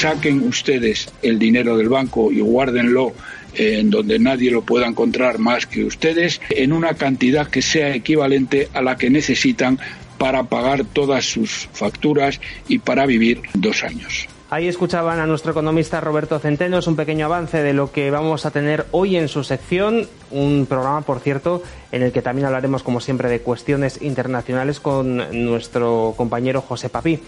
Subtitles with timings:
[0.00, 3.12] Saquen ustedes el dinero del banco y guárdenlo
[3.54, 8.68] en donde nadie lo pueda encontrar más que ustedes, en una cantidad que sea equivalente
[8.74, 9.78] a la que necesitan
[10.18, 14.28] para pagar todas sus facturas y para vivir dos años.
[14.50, 18.46] Ahí escuchaban a nuestro economista Roberto Centeno, es un pequeño avance de lo que vamos
[18.46, 21.62] a tener hoy en su sección, un programa, por cierto,
[21.92, 27.20] en el que también hablaremos, como siempre, de cuestiones internacionales con nuestro compañero José Papí.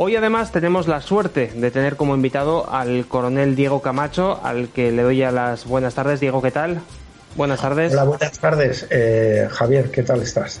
[0.00, 4.92] Hoy además tenemos la suerte de tener como invitado al coronel Diego Camacho, al que
[4.92, 6.20] le doy a las buenas tardes.
[6.20, 6.80] Diego, ¿qué tal?
[7.34, 7.94] Buenas tardes.
[7.94, 8.86] Hola, buenas tardes.
[8.90, 10.60] Eh, Javier, ¿qué tal estás?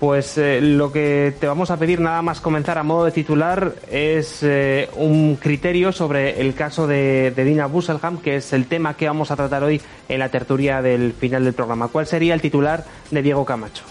[0.00, 3.74] Pues eh, lo que te vamos a pedir nada más comenzar a modo de titular
[3.88, 8.96] es eh, un criterio sobre el caso de, de, Dina Busselham, que es el tema
[8.96, 11.86] que vamos a tratar hoy en la tertulia del final del programa.
[11.86, 13.84] ¿Cuál sería el titular de Diego Camacho?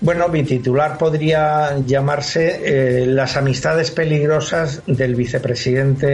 [0.00, 6.06] Bueno, mi titular podría llamarse eh, Las amistades peligrosas del vicepresidente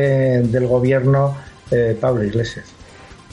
[0.43, 1.37] del gobierno,
[1.71, 2.67] eh, Pablo Iglesias.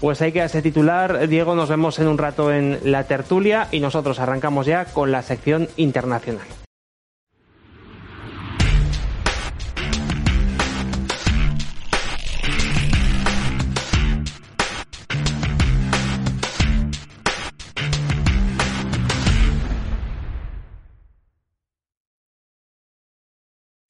[0.02, 1.28] Pues hay que ese titular.
[1.28, 5.22] Diego, nos vemos en un rato en la tertulia y nosotros arrancamos ya con la
[5.22, 6.48] sección internacional.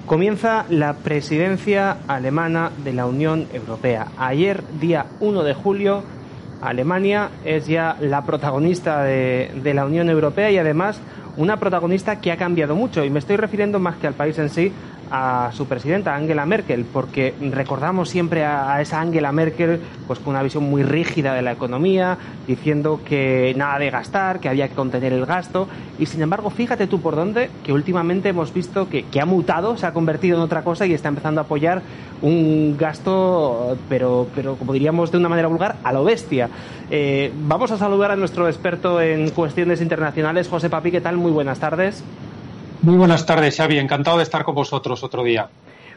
[0.10, 4.08] Comienza la presidencia alemana de la Unión Europea.
[4.18, 6.02] Ayer, día 1 de julio,
[6.64, 11.00] Alemania es ya la protagonista de, de, la Unión Europea y además
[11.38, 13.06] una protagonista que ha cambiado mucho.
[13.06, 14.74] Y me estoy refiriendo más que al país en sí,
[15.12, 20.44] a su presidenta Angela Merkel, porque recordamos siempre a, esa Angela Merkel pues con una
[20.44, 25.14] visión muy rígida de la economía, diciendo que nada de gastar, que había que contener
[25.14, 25.68] el gasto,
[25.98, 29.86] y sin embargo, fíjate tú por dónde, que últimamente hemos visto que, ha mutado, se
[29.86, 31.82] ha convertido en otra cosa y está empezando a apoyar
[32.22, 36.50] un gasto, pero, pero como diríamos de una manera vulgar, a lo bestia.
[36.90, 41.18] Eh, vamos a saludar a nuestro experto en cuestiones internacionales, José Papi, ¿qué tal?
[41.18, 42.04] Muy buenas tardes.
[42.82, 43.78] Muy buenas tardes, Xavi.
[43.78, 45.50] Encantado de estar con vosotros otro día.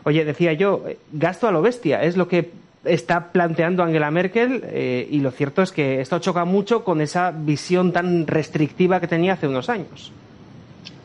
[0.05, 2.51] Oye, decía yo, gasto a lo bestia, es lo que
[2.85, 7.31] está planteando Angela Merkel eh, y lo cierto es que esto choca mucho con esa
[7.31, 10.11] visión tan restrictiva que tenía hace unos años.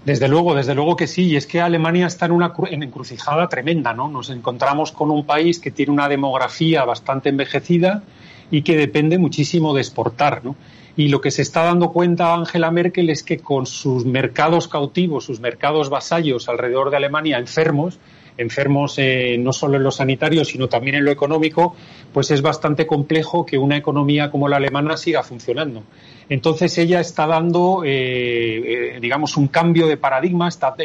[0.04, 1.28] Desde luego, desde luego que sí.
[1.28, 4.08] Y es que Alemania está en una encrucijada tremenda, ¿no?
[4.08, 8.04] Nos encontramos con un país que tiene una demografía bastante envejecida
[8.50, 10.56] y que depende muchísimo de exportar, ¿no?
[10.98, 15.26] Y lo que se está dando cuenta Angela Merkel es que con sus mercados cautivos,
[15.26, 18.00] sus mercados vasallos alrededor de Alemania enfermos,
[18.36, 21.76] enfermos eh, no solo en lo sanitario, sino también en lo económico,
[22.12, 25.84] pues es bastante complejo que una economía como la alemana siga funcionando.
[26.30, 30.76] Entonces ella está dando, eh, eh, digamos, un cambio de paradigma, está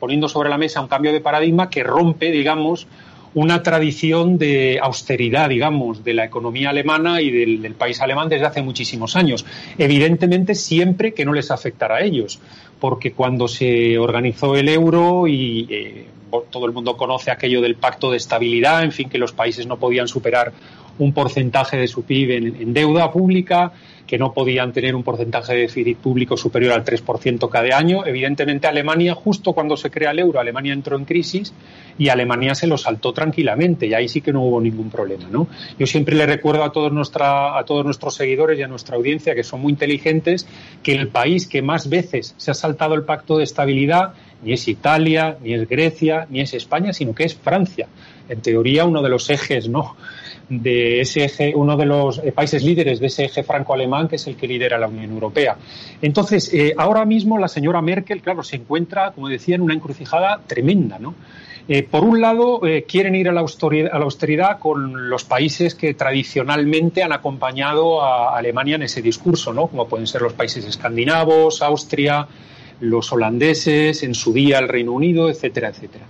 [0.00, 2.88] poniendo sobre la mesa un cambio de paradigma que rompe, digamos,
[3.34, 8.62] una tradición de austeridad, digamos, de la economía alemana y del, país alemán desde hace
[8.62, 9.46] muchísimos años.
[9.78, 12.40] Evidentemente, siempre que no les afectara a ellos,
[12.80, 16.06] porque cuando se organizó el euro y eh,
[16.50, 19.78] todo el mundo conoce aquello del pacto de estabilidad, en fin, que los países no
[19.78, 20.52] podían superar
[20.98, 22.30] un porcentaje de su PIB
[22.60, 23.72] en deuda pública,
[24.10, 28.04] que no podían tener un porcentaje de déficit público superior al 3% cada año.
[28.04, 31.54] Evidentemente, Alemania, justo cuando se crea el euro, Alemania entró en crisis
[31.96, 35.28] y Alemania se lo saltó tranquilamente y ahí sí que no hubo ningún problema.
[35.30, 35.46] ¿no?
[35.78, 36.90] Yo siempre le recuerdo a todos,
[37.20, 40.44] a todos nuestros seguidores y a nuestra audiencia, que son muy inteligentes,
[40.82, 44.66] que el país que más veces se ha saltado el pacto de estabilidad ni es
[44.66, 47.86] Italia, ni es Grecia, ni es España, sino que es Francia.
[48.28, 49.94] En teoría, uno de los ejes, ¿no?
[50.50, 54.26] De ese eje, uno de los eh, países líderes de ese eje franco-alemán, que es
[54.26, 55.56] el que lidera la Unión Europea.
[56.02, 60.40] Entonces, eh, ahora mismo la señora Merkel, claro, se encuentra, como decía, en una encrucijada
[60.46, 61.14] tremenda, ¿no?
[61.68, 65.76] Eh, por un lado, quieren ir a la, austeridad, a la, austeridad, con los países
[65.76, 69.68] que tradicionalmente han acompañado a Alemania en ese discurso, ¿no?
[69.68, 72.26] Como pueden ser los países escandinavos, Austria,
[72.80, 76.06] los holandeses, en su día el Reino Unido, etcétera, etcétera.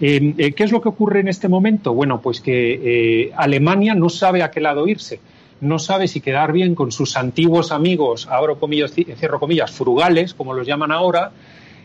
[0.00, 1.92] Eh, eh, ¿Qué es lo que ocurre en este momento?
[1.92, 2.80] Bueno, pues que
[3.26, 5.20] eh, Alemania no sabe a qué lado irse.
[5.60, 10.54] no sabe si quedar bien con sus antiguos amigos, abro comillas, cierro comillas, frugales, como
[10.54, 11.32] los llaman ahora,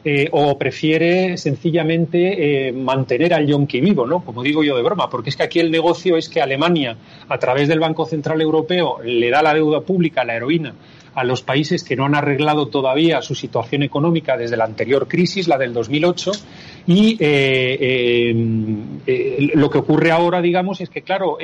[0.05, 4.23] eh, o prefiere sencillamente mantener al yonki vivo, ¿no?
[4.23, 6.95] Como digo yo de broma, porque es que aquí el negocio es que Alemania,
[7.27, 10.73] a través del Banco Central Europeo, le da la deuda pública, la heroína,
[11.15, 15.47] a los países que no han arreglado todavía su situación económica desde la anterior crisis,
[15.47, 16.31] la del 2008,
[16.87, 18.33] y eh,
[19.55, 21.37] lo que ocurre ahora, digamos, es que, claro,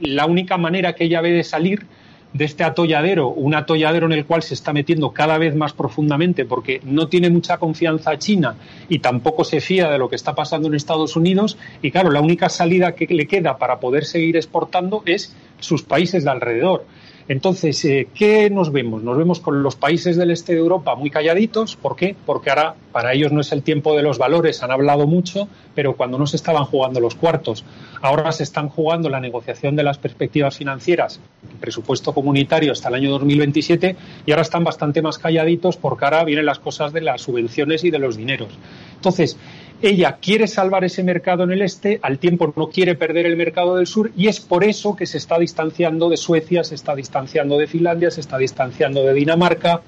[0.00, 1.86] la única manera que ella ve de salir
[2.32, 6.44] de este atolladero, un atolladero en el cual se está metiendo cada vez más profundamente
[6.44, 8.56] porque no tiene mucha confianza China
[8.88, 12.20] y tampoco se fía de lo que está pasando en Estados Unidos y claro, la
[12.20, 16.86] única salida que le queda para poder seguir exportando es sus países de alrededor.
[17.28, 19.02] Entonces, eh, ¿qué nos vemos?
[19.02, 21.76] Nos vemos con los países del este de Europa muy calladitos.
[21.76, 22.16] ¿Por qué?
[22.26, 25.94] Porque ahora para ellos no es el tiempo de los valores, han hablado mucho, pero
[25.94, 27.64] cuando no se estaban jugando los cuartos,
[28.00, 31.20] ahora se están jugando la negociación de las perspectivas financieras,
[31.50, 33.96] el presupuesto comunitario hasta el año 2027,
[34.26, 37.90] y ahora están bastante más calladitos porque ahora vienen las cosas de las subvenciones y
[37.90, 38.50] de los dineros.
[38.96, 39.38] Entonces,
[39.82, 43.76] ella quiere salvar ese mercado en el este, al tiempo no quiere perder el mercado
[43.76, 47.58] del sur y es por eso que se está distanciando de Suecia, se está distanciando
[47.58, 49.82] de Finlandia, se está distanciando de Dinamarca,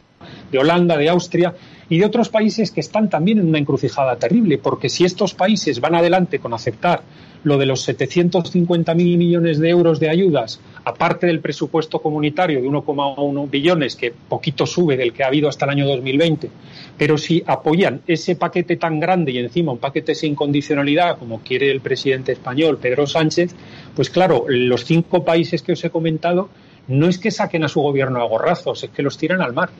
[0.51, 1.55] de Holanda, de Austria
[1.89, 5.81] y de otros países que están también en una encrucijada terrible, porque si estos países
[5.81, 7.03] van adelante con aceptar
[7.45, 13.51] lo de los 750.000 millones de euros de ayudas, aparte del presupuesto comunitario de 1,1
[13.51, 16.51] billones, que poquito sube del que ha habido hasta el año 2020,
[16.97, 21.71] pero si apoyan ese paquete tan grande y encima un paquete sin condicionalidad, como quiere
[21.71, 23.55] el presidente español Pedro Sánchez,
[23.95, 26.49] pues claro, los cinco países que os he comentado
[26.89, 29.71] no es que saquen a su gobierno a gorrazos, es que los tiran al mar.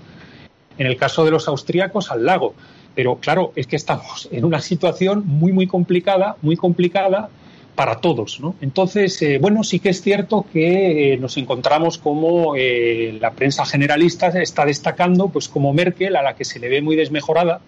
[0.79, 2.55] En el caso de los austríacos, al lago.
[2.95, 7.29] Pero claro, es que estamos en una situación muy, muy complicada, muy complicada
[7.75, 8.41] para todos.
[8.41, 8.55] ¿no?
[8.61, 13.65] Entonces, eh, bueno, sí que es cierto que eh, nos encontramos como eh, la prensa
[13.65, 17.61] generalista está destacando, pues como Merkel, a la que se le ve muy desmejorada,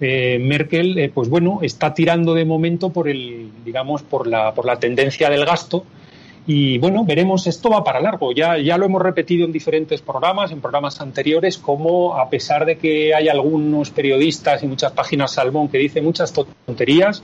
[0.00, 5.30] Merkel, pues bueno, está tirando de momento por el, digamos, por la, por la tendencia
[5.30, 5.84] del gasto.
[6.46, 8.32] Y bueno, veremos, esto va para largo.
[8.32, 12.78] Ya, ya lo hemos repetido en diferentes programas, en programas anteriores, como a pesar de
[12.78, 17.22] que hay algunos periodistas y muchas páginas salmón que dicen muchas tonterías,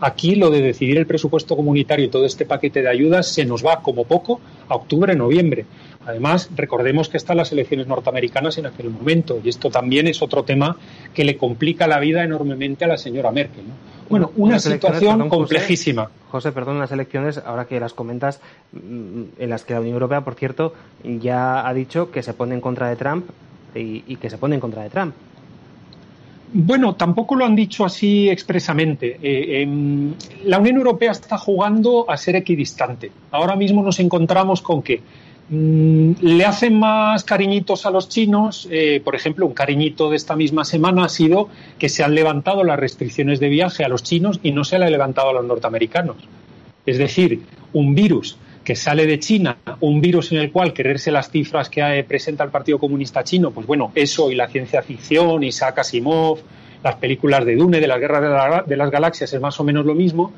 [0.00, 3.66] Aquí lo de decidir el presupuesto comunitario y todo este paquete de ayudas se nos
[3.66, 5.66] va como poco a octubre, noviembre.
[6.08, 10.42] Además, recordemos que están las elecciones norteamericanas en aquel momento y esto también es otro
[10.42, 10.74] tema
[11.12, 13.64] que le complica la vida enormemente a la señora Merkel.
[14.08, 16.10] Bueno, una situación complejísima.
[16.30, 18.40] José, perdón, las elecciones, ahora que las comentas,
[18.72, 20.72] mm, en las que la Unión Europea, por cierto,
[21.04, 23.26] ya ha dicho que se pone en contra de Trump
[23.74, 25.14] y, y que se pone en contra de Trump.
[26.50, 29.18] Bueno, tampoco lo han dicho así expresamente.
[29.22, 30.14] Eh, em,
[30.44, 33.12] la Unión Europea está jugando a ser equidistante.
[33.30, 35.02] Ahora mismo nos encontramos con que
[35.50, 38.68] le hacen más cariñitos a los chinos.
[38.70, 41.48] Eh, por ejemplo, un cariñito de esta misma semana ha sido
[41.78, 44.86] que se han levantado las restricciones de viaje a los chinos y no se le
[44.86, 46.16] ha levantado a los norteamericanos.
[46.84, 47.42] Es decir,
[47.72, 51.80] un virus que sale de China, un virus en el cual quererse las cifras que
[51.80, 56.40] eh, presenta el Partido Comunista Chino, pues bueno, eso y la ciencia ficción, Isaac Asimov,
[56.82, 59.94] las películas de Dune, de las guerras de, las galaxias, es más o menos lo
[59.94, 60.32] mismo,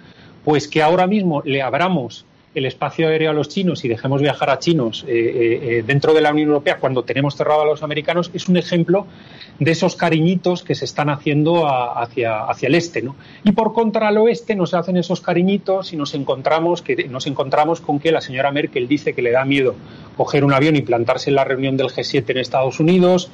[0.44, 2.24] pues que ahora mismo le abramos
[2.54, 6.20] el espacio aéreo a los chinos y dejemos viajar a chinos eh, eh, dentro de
[6.20, 9.06] la Unión Europea cuando tenemos cerrado a los americanos es un ejemplo
[9.60, 13.02] de esos cariñitos que se están haciendo hacia, hacia el este.
[13.02, 13.14] ¿no?
[13.44, 17.80] Y por contra al oeste nos hacen esos cariñitos y nos encontramos, que, nos encontramos
[17.80, 19.74] con que la señora Merkel dice que le da miedo
[20.16, 23.30] coger un avión y plantarse en la reunión del G7 en Estados Unidos.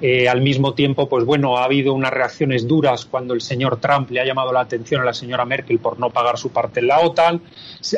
[0.00, 4.10] Eh, al mismo tiempo, pues bueno, ha habido unas reacciones duras cuando el señor Trump
[4.10, 6.86] le ha llamado la atención a la señora Merkel por no pagar su parte en
[6.86, 7.40] la OTAN.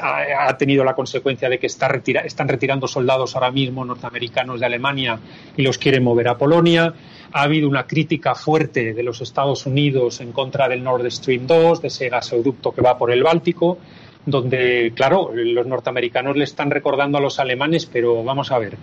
[0.00, 1.90] Ha, tenido la consecuencia de que está
[2.24, 5.18] están retirando soldados ahora mismo norteamericanos de Alemania
[5.56, 6.94] y los quieren mover a Polonia
[7.32, 11.82] ha habido una crítica fuerte de los Estados Unidos en contra del Nord Stream 2,
[11.82, 13.78] de ese gasoducto que va por el Báltico,
[14.26, 18.76] donde, claro, los norteamericanos le están recordando a los alemanes, pero vamos a ver,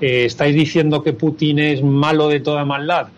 [0.00, 3.08] eh, ¿estáis diciendo que Putin es malo de toda maldad?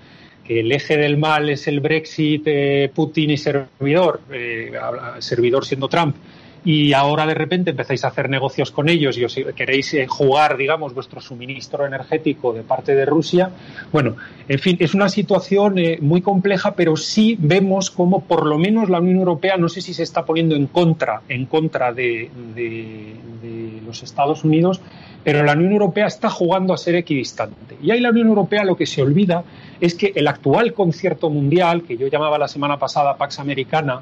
[0.45, 4.73] que el eje del mal es el Brexit, eh, Putin y servidor, eh,
[5.21, 6.17] servidor siendo Trump,
[6.65, 10.57] y ahora de repente empezáis a hacer negocios con ellos y os queréis eh, jugar,
[10.57, 13.51] digamos, vuestro suministro energético de parte de Rusia.
[13.93, 14.17] Bueno,
[14.49, 18.91] en fin, es una situación eh, muy compleja, pero sí vemos como por lo menos
[18.91, 23.81] la Unión Europea, no sé si se está poniendo en contra, en contra de, de
[23.87, 24.81] los Estados Unidos,
[25.25, 27.77] pero la Unión Europea está jugando a ser equidistante.
[27.83, 29.45] Y ahí la Unión Europea lo que se olvida
[29.81, 34.01] es que el actual concierto mundial, que yo llamaba la semana pasada Pax Americana,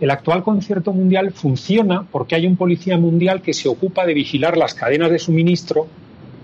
[0.00, 4.56] el actual concierto mundial funciona porque hay un policía mundial que se ocupa de vigilar
[4.56, 5.88] las cadenas de suministro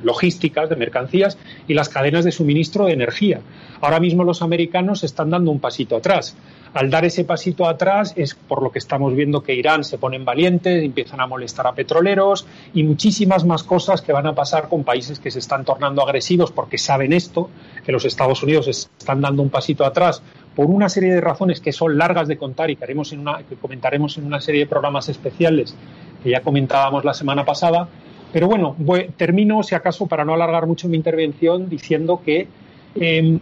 [0.03, 3.41] logísticas, de mercancías y las cadenas de suministro de energía.
[3.81, 6.37] Ahora mismo los americanos están dando un pasito atrás.
[6.75, 10.25] Al dar ese pasito atrás es por lo que estamos viendo que Irán se ponen
[10.25, 14.83] valientes, empiezan a molestar a petroleros y muchísimas más cosas que van a pasar con
[14.83, 17.49] países que se están tornando agresivos porque saben esto,
[17.87, 20.21] que los Estados Unidos están dando un pasito atrás
[20.57, 23.45] por una serie de razones que son largas de contar y que, haremos en una,
[23.45, 25.77] que comentaremos en una serie de programas especiales
[26.25, 27.89] que ya comentábamos la semana pasada.
[28.33, 28.75] Pero bueno,
[29.17, 32.49] termino, si acaso, para no alargar mucho mi intervención, diciendo que
[32.97, 33.39] em,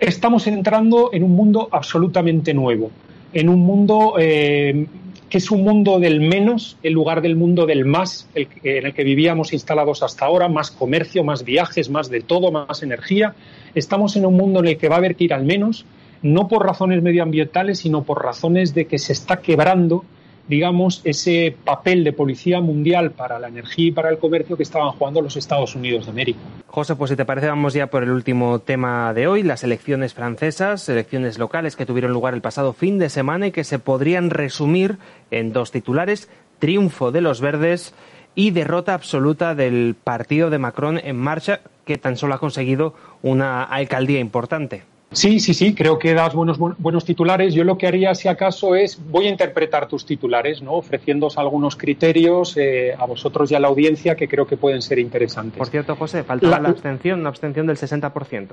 [0.00, 2.90] estamos entrando en un mundo absolutamente nuevo,
[3.32, 4.86] en un mundo em,
[5.28, 9.04] que es un mundo del menos en lugar del mundo del más, en el que
[9.04, 13.34] vivíamos instalados hasta ahora, más comercio, más viajes, más de todo, más energía.
[13.74, 15.84] Estamos en un mundo en el que va a haber que ir al menos,
[16.22, 20.04] no por razones medioambientales, sino por razones de que se está quebrando,
[20.48, 24.90] digamos, ese papel de policía mundial para la energía y para el comercio que estaban
[24.92, 26.38] jugando los Estados Unidos de América.
[26.66, 30.14] José, pues si te parece, vamos ya por el último tema de hoy, las elecciones
[30.14, 34.30] francesas, elecciones locales que tuvieron lugar el pasado fin de semana y que se podrían
[34.30, 34.98] resumir
[35.30, 36.28] en dos titulares,
[36.58, 37.94] triunfo de los verdes
[38.34, 43.64] y derrota absoluta del partido de Macron en marcha, que tan solo ha conseguido una
[43.64, 44.84] alcaldía importante.
[45.10, 47.54] Sí, sí, sí, creo que das buenos, buenos titulares.
[47.54, 50.72] Yo lo que haría, si acaso, es voy a interpretar tus titulares, ¿no?
[50.74, 54.98] ofreciéndoos algunos criterios eh, a vosotros y a la audiencia que creo que pueden ser
[54.98, 55.56] interesantes.
[55.56, 58.48] Por cierto, José, faltaba la, abstención, una abstención del 60%.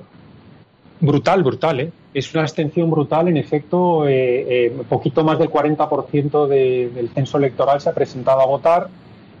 [0.98, 1.92] Brutal, brutal, ¿eh?
[2.14, 7.82] Es una abstención brutal, en efecto, eh, eh poquito más del 40% del censo electoral
[7.82, 8.88] se ha presentado a votar.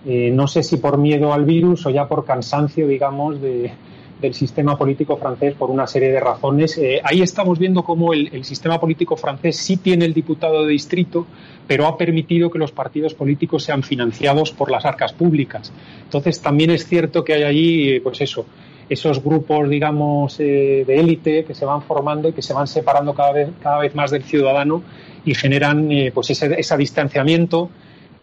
[0.04, 3.72] Eh, no sé si por miedo al virus o ya por cansancio, digamos, de,
[4.20, 6.78] del sistema político francés por una serie de razones.
[6.78, 11.26] Eh, ahí estamos viendo cómo el, sistema político francés sí tiene el diputado de distrito,
[11.66, 15.72] pero ha permitido que los partidos políticos sean financiados por las arcas públicas.
[16.04, 18.46] Entonces, también es cierto que hay allí, eh, pues eso,
[18.88, 23.14] esos grupos, digamos, eh, de élite que se van formando y que se van separando
[23.14, 24.82] cada vez, cada vez más del ciudadano
[25.24, 27.68] y generan, pues ese, ese distanciamiento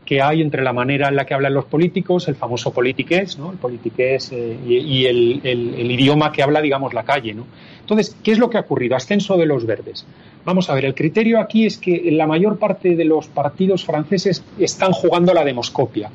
[0.06, 3.52] que hay entre la manera en la que hablan los políticos, el famoso politiqués, ¿no?
[3.52, 7.34] el politiqués eh, y, el, idioma que habla, digamos, la calle.
[7.34, 7.46] ¿no?
[7.80, 8.96] Entonces, ¿qué es lo que ha ocurrido?
[8.96, 10.06] Ascenso de los verdes.
[10.46, 14.44] Vamos a ver, el criterio aquí es que la mayor parte de los partidos franceses
[14.60, 16.10] están jugando a la demoscopia.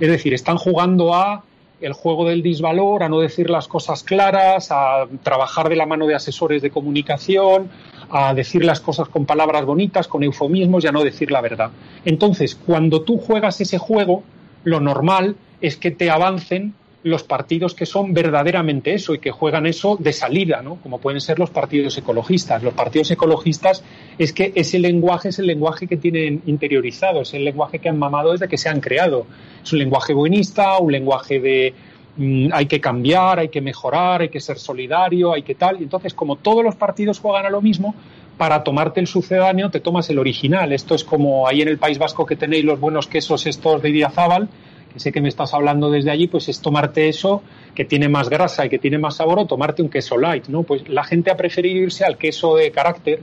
[0.00, 1.44] Es decir, están jugando a
[1.80, 6.06] el juego del disvalor, a no decir las cosas claras, a trabajar de la mano
[6.06, 7.68] de asesores de comunicación,
[8.10, 11.70] a decir las cosas con palabras bonitas, con eufemismos y a no decir la verdad.
[12.04, 14.22] Entonces, cuando tú juegas ese juego,
[14.64, 19.66] lo normal es que te avancen los partidos que son verdaderamente eso y que juegan
[19.66, 20.76] eso de salida, ¿no?
[20.76, 22.62] Como pueden ser los partidos ecologistas.
[22.62, 23.84] Los partidos ecologistas
[24.16, 27.98] es que ese lenguaje es el lenguaje que tienen interiorizado, es el lenguaje que han
[27.98, 29.26] mamado desde que se han creado.
[29.62, 31.74] Es un lenguaje buenista, un lenguaje de
[32.16, 35.80] mm, hay que cambiar, hay que mejorar, hay que ser solidario, hay que tal.
[35.80, 37.94] Y entonces, como todos los partidos juegan a lo mismo,
[38.36, 40.72] para tomarte el sucedáneo te tomas el original.
[40.72, 43.90] Esto es como ahí en el País Vasco que tenéis los buenos quesos estos de
[43.90, 44.48] Idiazábal,
[44.92, 47.42] que sé que me estás hablando desde allí, pues es tomarte eso
[47.74, 50.62] que tiene más grasa y que tiene más sabor o tomarte un queso light, ¿no?
[50.62, 53.20] Pues la gente ha preferido irse al queso de carácter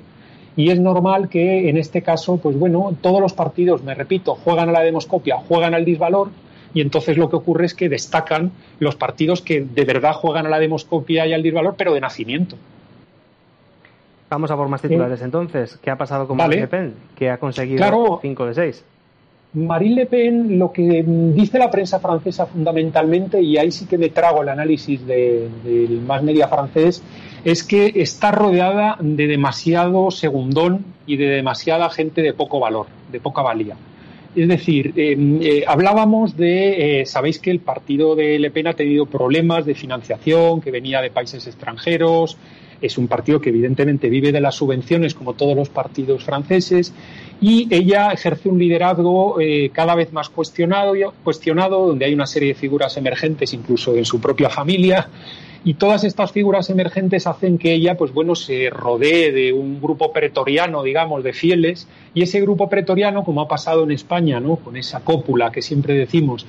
[0.55, 4.69] y es normal que en este caso, pues bueno, todos los partidos, me repito, juegan
[4.69, 6.29] a la demoscopia, juegan al disvalor
[6.73, 10.49] y entonces lo que ocurre es que destacan los partidos que de verdad juegan a
[10.49, 12.55] la demoscopia y al disvalor, pero de nacimiento.
[14.29, 15.77] Vamos a por más titulares entonces.
[15.81, 16.93] ¿Qué ha pasado con Marine Le Pen?
[17.15, 18.85] Que ha conseguido 5 de 6.
[19.53, 24.07] Marine Le Pen, lo que dice la prensa francesa fundamentalmente, y ahí sí que me
[24.07, 27.03] trago el análisis del más media francés,
[27.43, 33.19] es que está rodeada de demasiado segundón y de demasiada gente de poco valor, de
[33.19, 33.75] poca valía.
[34.35, 38.73] Es decir, em, eh, hablábamos de, eh, sabéis que el partido de Le Pen ha
[38.73, 42.37] tenido problemas de financiación, que venía de países extranjeros,
[42.81, 46.93] es un partido que evidentemente vive de las subvenciones como todos los partidos franceses
[47.39, 52.49] y ella ejerce un liderazgo eh, cada vez más cuestionado, cuestionado, donde hay una serie
[52.49, 55.07] de figuras emergentes incluso en su propia familia
[55.63, 60.11] y todas estas figuras emergentes hacen que ella, pues bueno, se rodee de un grupo
[60.11, 64.55] pretoriano, digamos, de fieles, y ese grupo pretoriano, como ha pasado en España, ¿no?
[64.55, 66.47] Con esa cópula que siempre decimos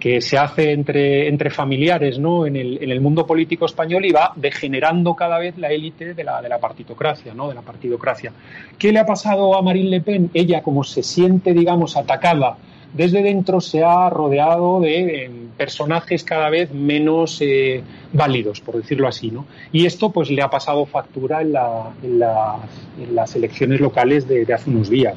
[0.00, 2.46] que se hace entre, entre familiares, ¿no?
[2.46, 6.24] En el, en el mundo político español y va degenerando cada vez la élite de
[6.24, 7.48] la, de la partitocracia, ¿no?
[7.48, 8.32] De la partidocracia.
[8.78, 10.30] ¿Qué le ha pasado a Marine Le Pen?
[10.32, 12.56] Ella, como se siente, digamos, atacada
[12.94, 17.82] desde dentro se ha rodeado de personajes cada vez menos eh,
[18.12, 19.46] válidos, por decirlo así, ¿no?
[19.72, 25.14] Y esto pues le ha pasado factura en, las elecciones locales de, hace unos días.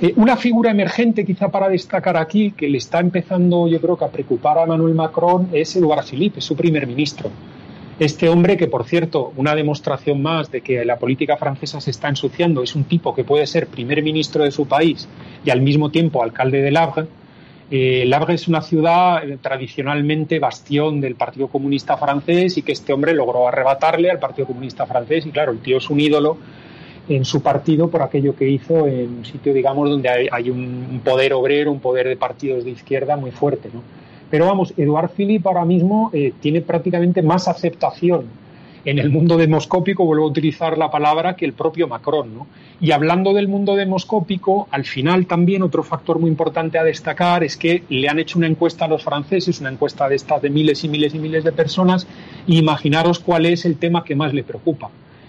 [0.00, 4.04] Eh, una figura emergente quizá para destacar aquí, que le está empezando yo creo que
[4.04, 7.30] a preocupar a Manuel Macron, es Edouard Philippe, su primer ministro.
[7.98, 12.08] Este hombre, que por cierto, una demostración más de que la política francesa se está
[12.08, 15.08] ensuciando, es un tipo que puede ser primer ministro de su país
[15.44, 17.08] y al mismo tiempo alcalde de Havre.
[17.70, 23.12] Eh, es una ciudad eh, tradicionalmente bastión del Partido Comunista francés y que este hombre
[23.12, 26.38] logró arrebatarle al Partido Comunista francés y claro, el tío es un ídolo
[27.08, 31.32] en su partido por aquello que hizo en un sitio, digamos, donde hay, un poder
[31.32, 33.82] obrero, un poder de partidos de izquierda muy fuerte, ¿no?
[34.30, 38.26] Pero vamos, Eduard Philippe ahora mismo eh, tiene prácticamente más aceptación
[38.90, 42.34] en el mundo demoscópico, vuelvo a utilizar la palabra, que el propio Macron.
[42.34, 42.46] ¿no?
[42.80, 47.58] Y hablando del mundo demoscópico, al final también otro factor muy importante a destacar es
[47.58, 50.84] que le han hecho una encuesta a los franceses, una encuesta de estas de miles
[50.84, 52.06] y miles y miles de personas,
[52.46, 54.88] y imaginaros cuál es el tema que más le preocupa.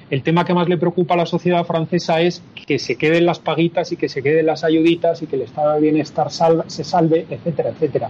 [0.09, 3.39] El tema que más le preocupa a la sociedad francesa es que se queden las
[3.39, 7.25] paguitas y que se queden las ayuditas y que el estado de bienestar se salve,
[7.29, 8.09] etcétera, etcétera.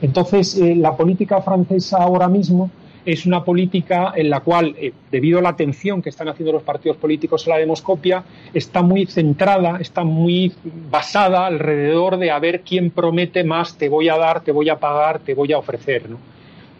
[0.00, 2.70] Entonces, eh, la política francesa ahora mismo
[3.04, 6.62] es una política en la cual, eh, debido a la atención que están haciendo los
[6.62, 10.52] partidos políticos a la demoscopia, está muy centrada, está muy
[10.90, 14.76] basada alrededor de a ver quién promete más, te voy a dar, te voy a
[14.76, 16.04] pagar, te voy a ofrecer.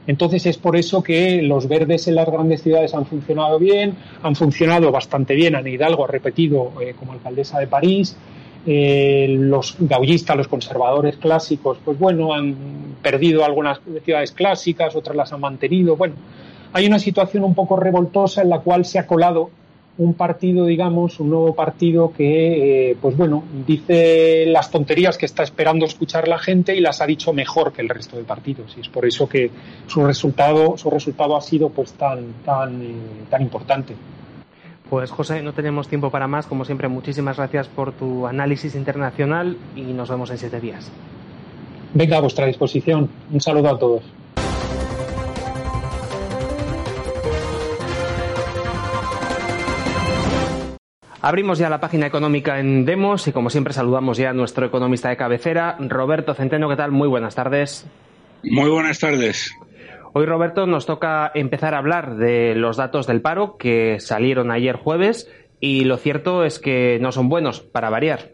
[0.06, 4.36] Entonces es por eso que los verdes en las grandes ciudades han funcionado bien, han
[4.36, 5.54] funcionado bastante bien.
[5.54, 8.16] Ana Hidalgo ha repetido eh, como alcaldesa de París,
[8.66, 12.54] eh, los gaullistas, los conservadores clásicos, pues bueno, han
[13.02, 15.96] perdido algunas ciudades clásicas, otras las han mantenido.
[15.96, 16.14] Bueno,
[16.72, 19.50] hay una situación un poco revoltosa en la cual se ha colado
[19.96, 25.44] un partido, digamos, un nuevo partido que, eh, pues bueno, dice las tonterías que está
[25.44, 28.74] esperando escuchar la gente y las ha dicho mejor que el resto de partidos.
[28.76, 29.50] Y es por eso que
[29.86, 32.94] su resultado, su resultado ha sido pues tan, tan, eh,
[33.30, 33.94] tan importante.
[34.94, 36.46] Pues José, no tenemos tiempo para más.
[36.46, 40.88] Como siempre, muchísimas gracias por tu análisis internacional y nos vemos en siete días.
[41.94, 43.10] Venga, a vuestra disposición.
[43.32, 44.04] Un saludo a todos.
[51.20, 55.08] Abrimos ya la página económica en Demos y como siempre saludamos ya a nuestro economista
[55.08, 56.68] de cabecera, Roberto Centeno.
[56.68, 56.92] ¿Qué tal?
[56.92, 57.84] Muy buenas tardes.
[58.44, 59.52] Muy buenas tardes.
[60.16, 64.76] Hoy, Roberto, nos toca empezar a hablar de los datos del paro que salieron ayer
[64.76, 68.30] jueves y lo cierto es que no son buenos, para variar.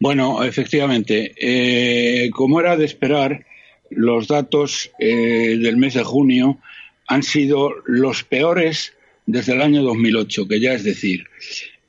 [0.00, 3.44] Bueno, efectivamente, eh, como era de esperar,
[3.90, 6.58] los datos eh, del mes de junio
[7.06, 8.94] han sido los peores
[9.26, 11.26] desde el año 2008, que ya es decir,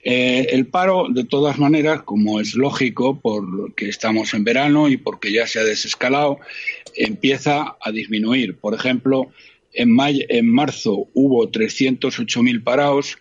[0.03, 5.31] eh, el paro, de todas maneras, como es lógico, porque estamos en verano y porque
[5.31, 6.39] ya se ha desescalado,
[6.95, 8.57] empieza a disminuir.
[8.57, 9.31] Por ejemplo,
[9.73, 13.19] en, en marzo hubo 308.000 parados,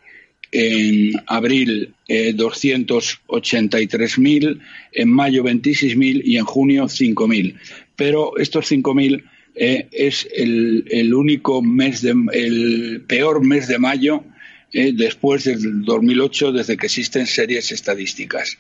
[0.51, 4.61] en abril 283.000, eh,
[4.93, 7.59] en mayo 26.000 y en junio 5.000.
[7.97, 14.25] Pero estos 5.000 eh, es el, el, único mes, de, el peor mes de mayo
[14.73, 18.57] eh, después del 2008, desde que existen series estadísticas.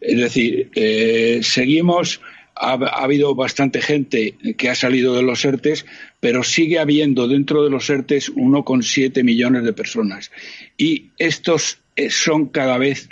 [0.00, 2.20] Es decir, eh, seguimos.
[2.54, 5.86] Ha, habido bastante gente que ha salido de los ERTES,
[6.20, 10.30] pero sigue habiendo dentro de los ERTES 1,7 millones de personas.
[10.76, 13.08] Y estos eh, son cada vez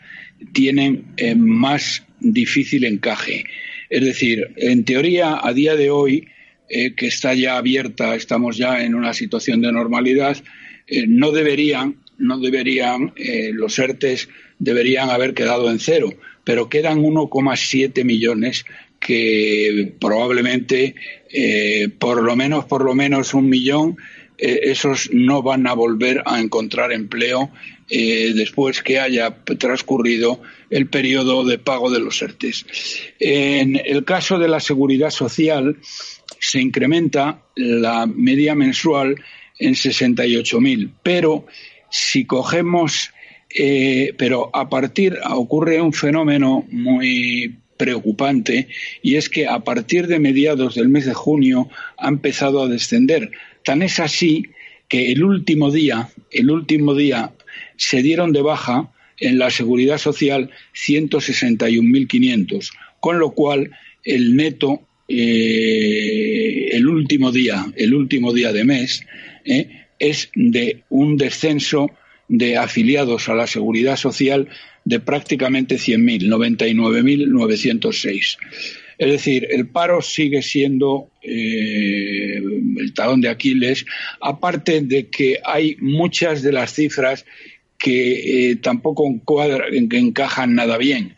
[0.52, 1.04] tienen
[1.36, 3.44] más difícil encaje.
[3.90, 6.28] Es decir, en teoría, a día de hoy,
[6.68, 10.42] que está ya abierta, estamos ya en una situación de normalidad,
[11.08, 16.10] no deberían no deberían, eh, los ERTES deberían haber quedado en cero,
[16.44, 18.64] pero quedan 1,7 millones
[19.00, 20.94] que probablemente
[21.32, 23.96] eh, por lo menos, por lo menos un millón,
[24.38, 27.50] eh, esos no van a volver a encontrar empleo
[27.92, 32.64] después que haya transcurrido el periodo de pago de los ERTES.
[33.18, 35.76] En el caso de la seguridad social,
[36.38, 39.16] se incrementa la media mensual
[39.58, 41.46] en 68.000, pero
[41.90, 43.10] si cogemos,
[43.54, 48.68] eh, pero a partir ocurre un fenómeno muy preocupante
[49.02, 53.30] y es que a partir de mediados del mes de junio ha empezado a descender.
[53.64, 54.50] Tan es así
[54.86, 57.32] que el último día, el último día
[57.78, 63.70] se dieron de baja en la seguridad social 161.500, con lo cual
[64.04, 69.06] el neto eh, el último día, el último día de mes,
[69.46, 71.90] eh, es de un descenso
[72.28, 74.48] de afiliados a la seguridad social
[74.84, 78.36] de prácticamente 100.000, 99.906.
[78.98, 82.42] Es decir, el paro sigue siendo eh,
[82.76, 83.86] el talón de Aquiles,
[84.20, 87.24] aparte de que hay muchas de las cifras
[87.78, 91.16] que tampoco encajan nada bien.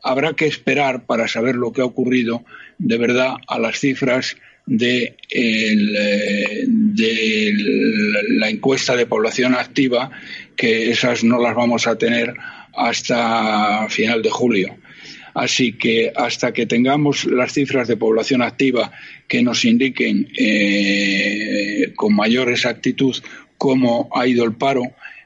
[0.00, 2.44] Habrá que esperar para saber lo que ha ocurrido
[2.78, 5.16] de verdad a las cifras de
[8.38, 10.10] la encuesta de población activa,
[10.56, 12.34] que esas no las vamos a tener
[12.74, 14.76] hasta final de julio.
[15.34, 18.92] Así que hasta que tengamos las cifras de población activa
[19.28, 23.16] que nos indiquen eh, con mayor exactitud
[23.56, 24.82] cómo ha ido el paro,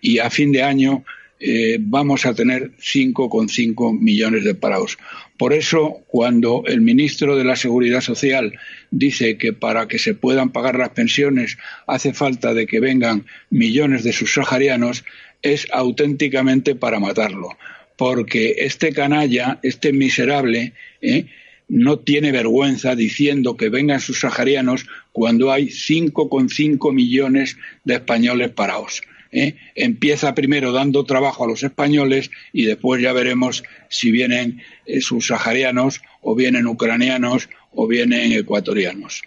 [0.00, 1.04] Y a fin de año
[1.38, 4.98] eh, vamos a tener 5,5 millones de parados.
[5.38, 8.58] Por eso, cuando el ministro de la Seguridad Social
[8.90, 14.02] dice que para que se puedan pagar las pensiones hace falta de que vengan millones
[14.02, 15.04] de subsaharianos,
[15.42, 17.56] es auténticamente para matarlo
[17.96, 21.26] porque este canalla, este miserable, ¿eh?
[21.68, 29.02] No tiene vergüenza diciendo que vengan sus saharianos cuando hay 5,5 millones de españoles parados.
[29.32, 29.56] ¿eh?
[29.74, 35.28] Empieza primero dando trabajo a los españoles y después ya veremos si vienen eh, sus
[35.28, 39.22] saharianos o vienen ucranianos o vienen ecuatorianos.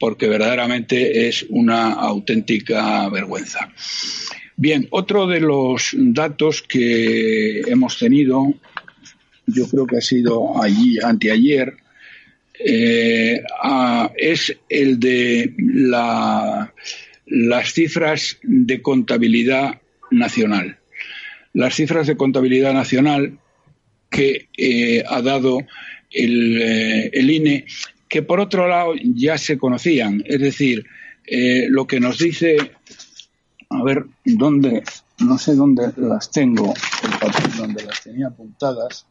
[0.00, 3.72] Porque verdaderamente es una auténtica vergüenza.
[4.56, 8.54] Bien, otro de los datos que hemos tenido,
[9.48, 11.76] yo creo que ha sido allí, anteayer,
[12.58, 13.40] eh,
[14.16, 15.54] es el de
[17.26, 19.80] las cifras de contabilidad
[20.10, 20.78] nacional.
[21.52, 23.38] Las cifras de contabilidad nacional
[24.10, 25.58] que eh, ha dado
[26.10, 27.66] el, eh, el, INE,
[28.08, 30.22] que por otro lado ya se conocían.
[30.26, 30.86] Es decir,
[31.68, 32.56] lo que nos dice
[33.70, 34.82] a ver dónde,
[35.18, 36.72] no sé dónde las tengo,
[37.04, 39.06] el papel donde las tenía apuntadas,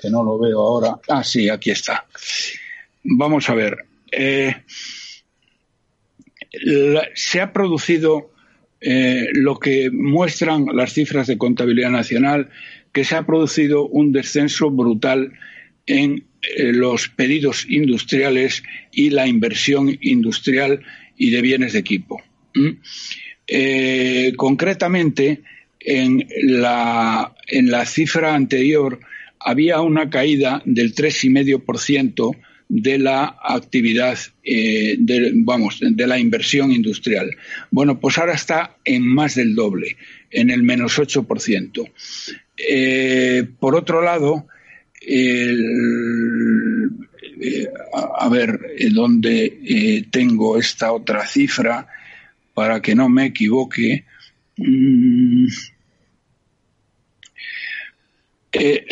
[0.00, 0.98] que no lo veo ahora.
[1.08, 2.06] Ah, sí, aquí está.
[3.02, 3.76] Vamos a ver.
[4.10, 4.54] Eh,
[7.14, 8.32] se ha producido
[8.80, 12.50] eh, lo que muestran las cifras de contabilidad nacional,
[12.92, 15.32] que se ha producido un descenso brutal
[15.86, 20.82] en eh, los pedidos industriales y la inversión industrial
[21.16, 22.22] y de bienes de equipo.
[24.36, 25.42] Concretamente,
[25.80, 29.00] en la, en la cifra anterior
[29.40, 32.36] había una caída del 3,5%
[32.68, 37.30] de la actividad, eh, de, vamos, de la inversión industrial.
[37.70, 39.96] Bueno, pues ahora está en más del doble,
[40.30, 41.90] en el menos 8%.
[42.56, 44.46] Eh, por otro lado,
[48.18, 48.60] a, ver,
[48.92, 51.88] ¿dónde tengo esta otra cifra?
[52.60, 54.04] para que no me equivoque,
[54.58, 55.46] mm,
[58.52, 58.86] eh,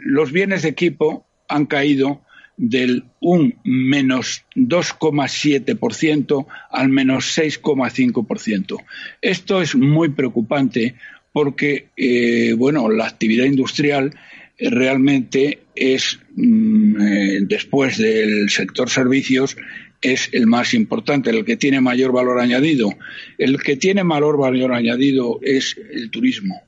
[0.00, 2.22] los bienes de equipo han caído
[2.56, 8.82] del un menos 2,7% al menos 6,5%.
[9.20, 10.94] Esto es muy preocupante
[11.32, 14.14] porque, eh, bueno, la actividad industrial
[14.58, 19.56] realmente es, mm, eh, después del sector servicios,
[20.00, 22.90] es el más importante, el que tiene mayor valor añadido.
[23.38, 26.65] El que tiene mayor valor añadido es el turismo.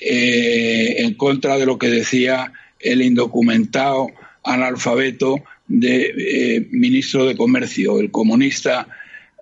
[0.00, 4.06] Eh, en contra de lo que decía el indocumentado
[4.42, 8.88] analfabeto de eh, ministro de Comercio, el comunista,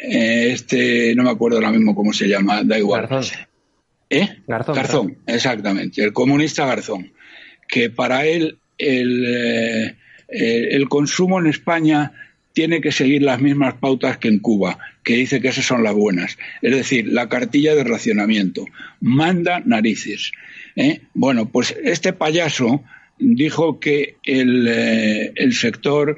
[0.01, 3.07] eh, este, no me acuerdo ahora mismo cómo se llama, da igual.
[3.07, 3.39] Garzón.
[4.11, 4.39] ¿Eh?
[4.49, 7.13] Garzón, Garzón, exactamente, el comunista Garzón,
[7.69, 9.95] que para él el,
[10.29, 12.13] el consumo en España
[12.53, 15.95] tiene que seguir las mismas pautas que en Cuba, que dice que esas son las
[15.95, 16.37] buenas.
[16.61, 18.67] Es decir, la cartilla de racionamiento.
[19.01, 20.33] Manda narices.
[20.77, 21.01] ¿eh?
[21.15, 22.85] Bueno, pues este payaso
[23.19, 26.15] dijo que el, eh, sector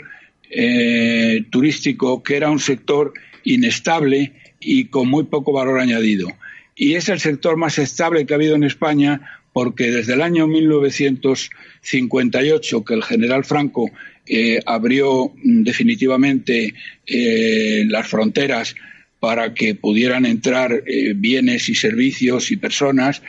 [0.50, 3.12] eh, turístico, que era un sector
[3.44, 6.26] inestable y con muy poco valor añadido.
[6.74, 10.46] Y es el sector más estable que ha habido en España porque desde el año
[10.46, 13.90] 1958, que el general Franco
[14.32, 16.72] eh, abrió mm, definitivamente
[17.04, 18.76] eh, las fronteras
[19.18, 23.22] para que pudieran entrar eh, bienes y servicios y personas,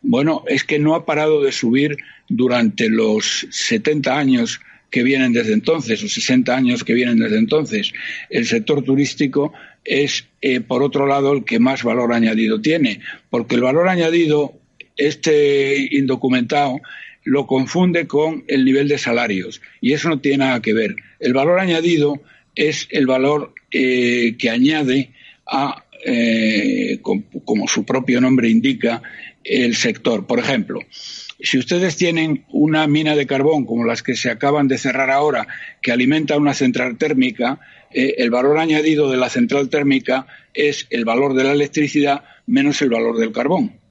[0.00, 5.54] bueno, es que no ha parado de subir durante los 70 años que vienen desde
[5.54, 7.92] entonces, o 60 años que vienen desde entonces.
[8.30, 9.52] El sector turístico
[9.84, 10.26] es,
[10.68, 14.54] por otro lado, el que más valor añadido tiene, porque el valor añadido,
[14.96, 16.80] este indocumentado,
[17.24, 20.96] lo confunde con el nivel de salarios, y eso no tiene nada que ver.
[21.20, 22.20] El valor añadido
[22.54, 25.12] es el valor eh, que añade
[25.46, 29.02] a, eh, como su propio nombre indica,
[29.44, 30.26] el sector.
[30.26, 30.80] Por ejemplo,
[31.40, 35.48] si ustedes tienen una mina de carbón como las que se acaban de cerrar ahora,
[35.80, 37.60] que alimenta una central térmica,
[37.92, 42.82] eh, el valor añadido de la central térmica es el valor de la electricidad menos
[42.82, 43.81] el valor del carbón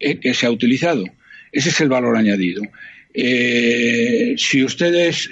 [0.00, 1.04] eh, que se ha utilizado.
[1.52, 2.62] Ese es el valor añadido.
[3.12, 5.28] Eh, si ustedes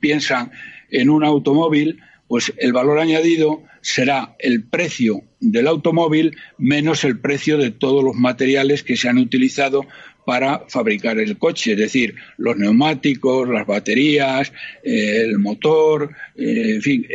[0.00, 0.50] piensan
[0.90, 7.58] en un automóvil, pues el valor añadido será el precio del automóvil menos el precio
[7.58, 9.86] de todos los materiales que se han utilizado
[10.24, 14.52] para fabricar el coche, es decir, los neumáticos, las baterías,
[14.84, 17.06] el motor, eh, en fin,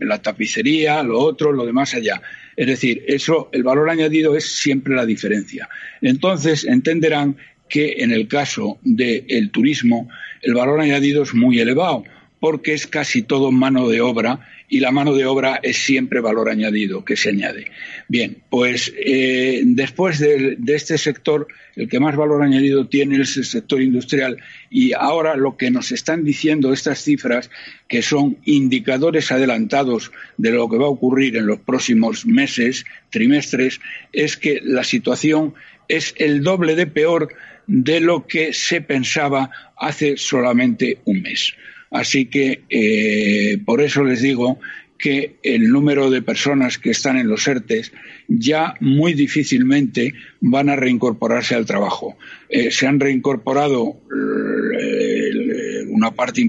[0.00, 2.20] la tapicería, lo otro, lo demás allá.
[2.56, 5.68] Es decir, eso, el valor añadido es siempre la diferencia.
[6.00, 7.36] Entonces, entenderán
[7.68, 10.08] que en el caso del turismo,
[10.42, 12.04] el valor añadido es muy elevado
[12.40, 16.48] porque es casi todo mano de obra y la mano de obra es siempre valor
[16.48, 17.70] añadido que se añade.
[18.08, 23.44] Bien, pues eh, después de, este sector, el que más valor añadido tiene es el
[23.44, 24.38] sector industrial
[24.70, 27.50] y ahora lo que nos están diciendo estas cifras,
[27.88, 33.80] que son indicadores adelantados de lo que va a ocurrir en los próximos meses, trimestres,
[34.12, 35.54] es que la situación
[35.88, 37.28] es el doble de peor
[37.66, 41.54] de lo que se pensaba hace solamente un mes.
[41.96, 44.60] Así que eh, por eso les digo
[44.98, 47.90] que el número de personas que están en los ERTES
[48.28, 52.18] ya muy difícilmente van a reincorporarse al trabajo.
[52.50, 56.46] Eh, se han reincorporado eh, una parte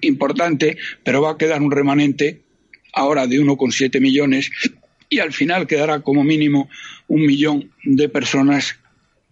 [0.00, 2.40] importante, pero va a quedar un remanente
[2.94, 4.50] ahora de 1,7 millones
[5.10, 6.70] y al final quedará como mínimo
[7.08, 8.76] un millón de personas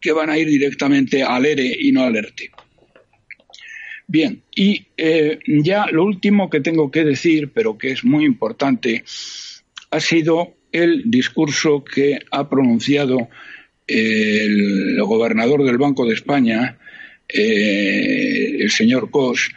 [0.02, 2.50] que van a ir directamente al ERE y no al ERTE.
[4.08, 9.02] Bien, y eh, ya lo último que tengo que decir, pero que es muy importante,
[9.90, 13.28] ha sido el discurso que ha pronunciado
[13.88, 16.78] el gobernador del Banco de España,
[17.28, 19.50] eh, el señor Cos,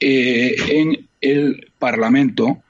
[0.00, 2.62] eh, en el Parlamento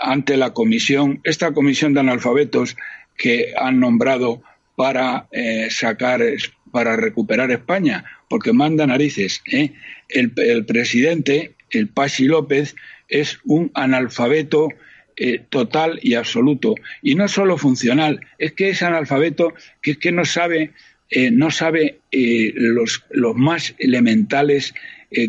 [0.00, 2.76] ante la comisión, esta comisión de analfabetos
[3.16, 4.42] que han nombrado
[4.76, 5.28] para
[5.68, 6.22] sacar,
[6.70, 9.42] para recuperar España, porque manda narices.
[9.50, 9.72] ¿eh?
[10.08, 12.76] El, presidente, el Pasi López,
[13.08, 14.68] es un analfabeto
[15.16, 16.76] eh, total y absoluto.
[17.02, 20.70] Y no solo funcional, es que es analfabeto que, que no sabe,
[21.10, 24.74] eh, no sabe los, los, más elementales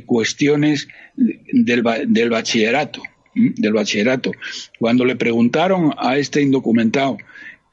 [0.05, 3.01] cuestiones del, del bachillerato.
[3.33, 4.31] Del bachillerato.
[4.77, 7.17] Cuando le preguntaron a este indocumentado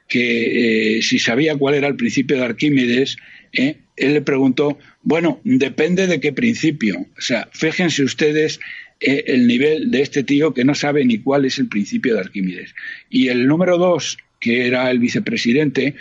[0.07, 3.17] que si sabía cuál era el principio de Arquímedes,
[3.51, 6.99] él le preguntó bueno, depende de qué principio.
[7.17, 8.59] O sea, fíjense ustedes
[8.99, 12.21] eh, el nivel de este tío que no sabe ni cuál es el principio de
[12.21, 12.75] Arquímedes.
[13.09, 15.95] Y el número dos, que era el vicepresidente,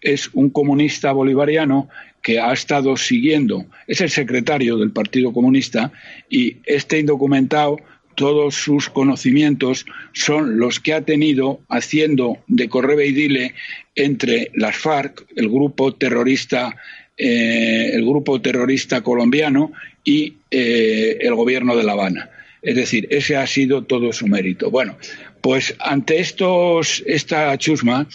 [0.00, 1.88] es un comunista bolivariano
[2.22, 5.92] que ha estado siguiendo, es el secretario del Partido Comunista
[6.30, 7.76] y este indocumentado
[8.14, 13.54] todos sus conocimientos son los que ha tenido haciendo de correve y dile
[13.94, 16.76] entre las FARC, el grupo terrorista
[17.16, 19.70] eh, el grupo terrorista colombiano
[20.02, 22.30] y eh, el gobierno de La Habana.
[22.60, 24.68] Es decir, ese ha sido todo su mérito.
[24.70, 24.96] Bueno,
[25.40, 28.08] pues ante estos, esta chusma,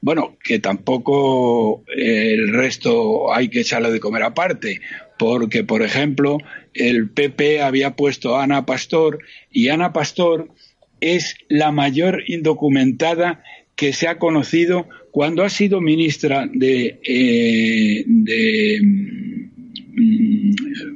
[0.00, 4.80] bueno, que tampoco eh, el resto hay que echarle de comer aparte,
[5.20, 6.38] porque, por ejemplo,
[6.72, 9.18] el PP había puesto a Ana Pastor
[9.50, 10.48] y Ana Pastor
[11.02, 13.42] es la mayor indocumentada
[13.76, 19.44] que se ha conocido cuando ha sido ministra de, eh, mm,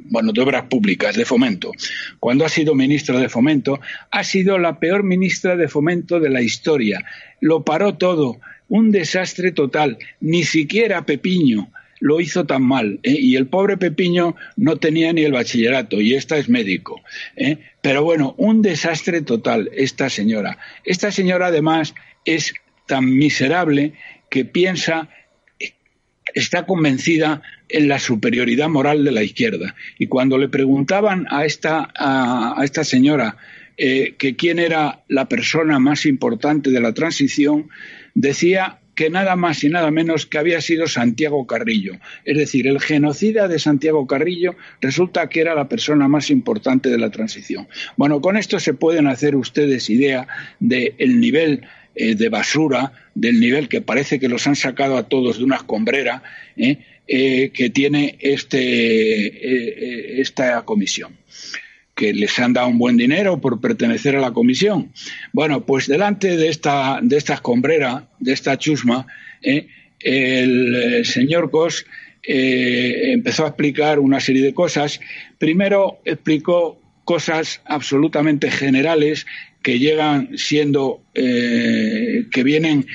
[0.09, 1.71] bueno, de Obras Públicas, de Fomento,
[2.19, 6.41] cuando ha sido ministra de Fomento, ha sido la peor ministra de Fomento de la
[6.41, 7.05] historia.
[7.41, 9.99] Lo paró todo, un desastre total.
[10.19, 12.99] Ni siquiera Pepiño lo hizo tan mal.
[13.03, 13.15] ¿eh?
[13.17, 17.01] Y el pobre Pepiño no tenía ni el bachillerato y esta es médico.
[17.35, 17.57] ¿eh?
[17.81, 20.57] Pero bueno, un desastre total esta señora.
[20.83, 22.53] Esta señora además es
[22.87, 23.93] tan miserable
[24.29, 25.09] que piensa
[26.33, 29.75] está convencida en la superioridad moral de la izquierda.
[29.97, 33.37] Y cuando le preguntaban a esta, a, esta señora
[33.77, 37.69] eh, que quién era la persona más importante de la transición,
[38.13, 41.99] decía que nada más y nada menos que había sido Santiago Carrillo.
[42.23, 46.97] Es decir, el genocida de Santiago Carrillo resulta que era la persona más importante de
[46.97, 47.67] la transición.
[47.97, 50.27] Bueno, con esto se pueden hacer ustedes idea
[50.59, 55.37] del nivel eh, de basura, del nivel que parece que los han sacado a todos
[55.37, 56.23] de una escombrera,
[56.57, 61.15] eh, eh, que tiene este, esta comisión
[61.95, 64.91] que les han dado un buen dinero por pertenecer a la comisión.
[65.31, 69.07] Bueno, pues delante de esta, de esta escombrera, de esta chusma,
[69.41, 69.67] eh,
[70.01, 71.85] el eh, señor Cos
[72.21, 74.99] eh, empezó a explicar una serie de cosas.
[75.37, 79.25] Primero explicó cosas absolutamente generales
[79.63, 82.85] que llegan siendo, que vienen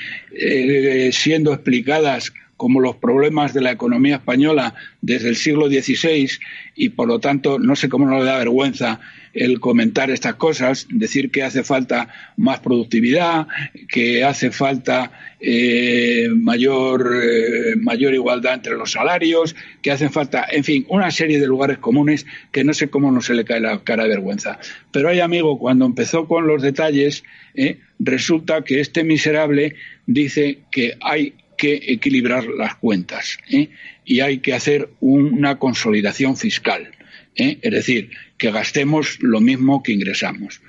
[1.10, 6.28] siendo explicadas como los problemas de la economía española desde el siglo XVI
[6.76, 9.00] y por lo tanto no sé cómo no le da vergüenza
[9.32, 13.46] el comentar estas cosas, decir que hace falta más productividad,
[13.88, 20.62] que hace falta eh, mayor, eh, mayor igualdad entre los salarios, que hace falta, en
[20.62, 23.82] fin, una serie de lugares comunes que no sé cómo no se le cae la
[23.84, 24.58] cara de vergüenza.
[24.90, 30.98] Pero hay amigo, cuando empezó con los detalles, eh, resulta que este miserable dice que
[31.00, 33.68] hay que equilibrar las cuentas ¿eh?
[34.06, 36.90] y hay que hacer una consolidación fiscal.
[37.36, 37.58] ¿eh?
[37.60, 40.62] Es decir, que gastemos lo mismo que ingresamos.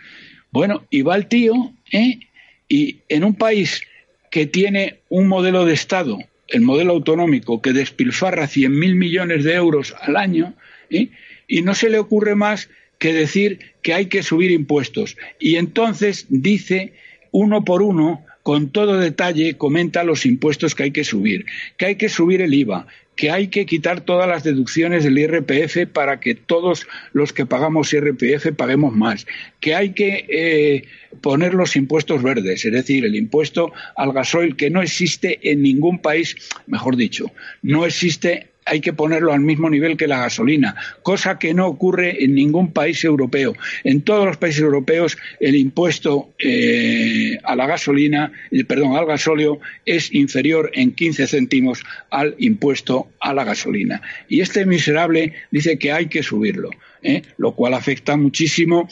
[0.51, 2.19] Bueno, y va el tío ¿eh?
[2.67, 3.83] y en un país
[4.31, 9.95] que tiene un modelo de Estado, el modelo autonómico, que despilfarra 100.000 millones de euros
[10.01, 10.55] al año,
[10.89, 15.15] y no se le ocurre más que decir que hay que subir impuestos.
[15.39, 16.93] Y entonces dice
[17.31, 21.45] uno por uno con todo detalle comenta los impuestos que hay que subir,
[21.77, 22.85] que hay que subir el IVA,
[23.15, 27.93] que hay que quitar todas las deducciones del IRPF para que todos los que pagamos
[27.93, 29.25] IRPF paguemos más,
[29.61, 30.83] que hay que eh,
[31.21, 35.99] poner los impuestos verdes, es decir, el impuesto al gasoil que no existe en ningún
[35.99, 36.35] país,
[36.67, 41.53] mejor dicho, no existe hay que ponerlo al mismo nivel que la gasolina, cosa que
[41.53, 43.53] no ocurre en ningún país europeo.
[43.83, 49.59] En todos los países europeos el impuesto eh, a la gasolina, eh, perdón, al gasóleo
[49.85, 54.01] es inferior en 15 céntimos al impuesto a la gasolina.
[54.29, 56.69] Y este miserable dice que hay que subirlo,
[57.01, 57.23] ¿eh?
[57.37, 58.87] lo cual afecta muchísimo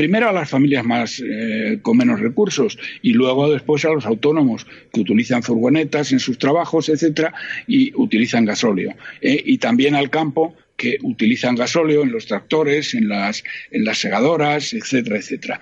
[0.00, 4.66] primero a las familias más eh, con menos recursos y luego después a los autónomos
[4.90, 7.34] que utilizan furgonetas en sus trabajos, etcétera,
[7.66, 8.94] y utilizan gasóleo.
[9.20, 13.98] Eh, y también al campo que utilizan gasóleo en los tractores, en las, en las
[13.98, 15.60] segadoras, etcétera, etcétera.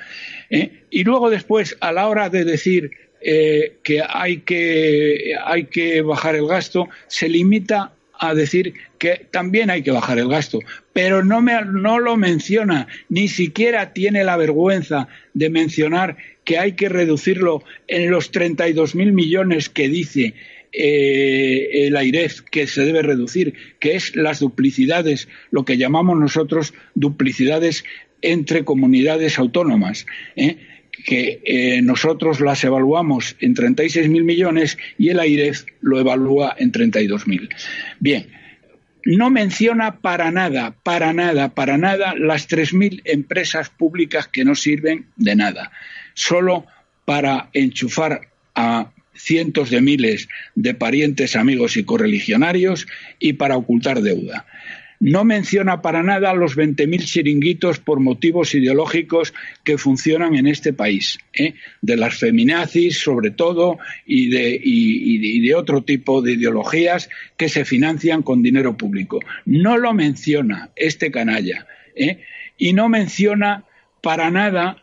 [0.51, 6.37] Eh, y luego después, a la hora de decir que hay que hay que bajar
[6.37, 10.59] el gasto, se limita a decir que también hay que bajar el gasto,
[10.93, 16.73] pero no, me, no lo menciona, ni siquiera tiene la vergüenza de mencionar que hay
[16.73, 20.35] que reducirlo en los 32.000 millones que dice
[20.73, 26.75] eh, el AIREF que se debe reducir, que es las duplicidades, lo que llamamos nosotros
[26.95, 27.85] duplicidades
[28.23, 30.07] entre comunidades autónomas.
[30.37, 30.59] ¿eh?
[31.05, 37.49] Que eh, nosotros las evaluamos en 36.000 millones y el AIREF lo evalúa en 32.000.
[38.01, 38.29] Bien,
[39.05, 45.07] no menciona para nada, para nada, para nada las 3.000 empresas públicas que no sirven
[45.17, 45.71] de nada,
[46.15, 46.67] solo
[47.05, 52.87] para enchufar a cientos de miles de parientes, amigos y correligionarios
[53.19, 54.47] y para ocultar deuda.
[55.01, 59.33] No menciona para nada los 20.000 chiringuitos por motivos ideológicos
[59.63, 61.55] que funcionan en este país, ¿eh?
[61.83, 68.43] de las feminazis sobre todo y de, otro tipo de ideologías que se financian con
[68.43, 69.21] dinero público.
[69.45, 72.21] No lo menciona este canalla ¿eh?
[72.57, 73.65] y no menciona
[74.03, 74.83] para nada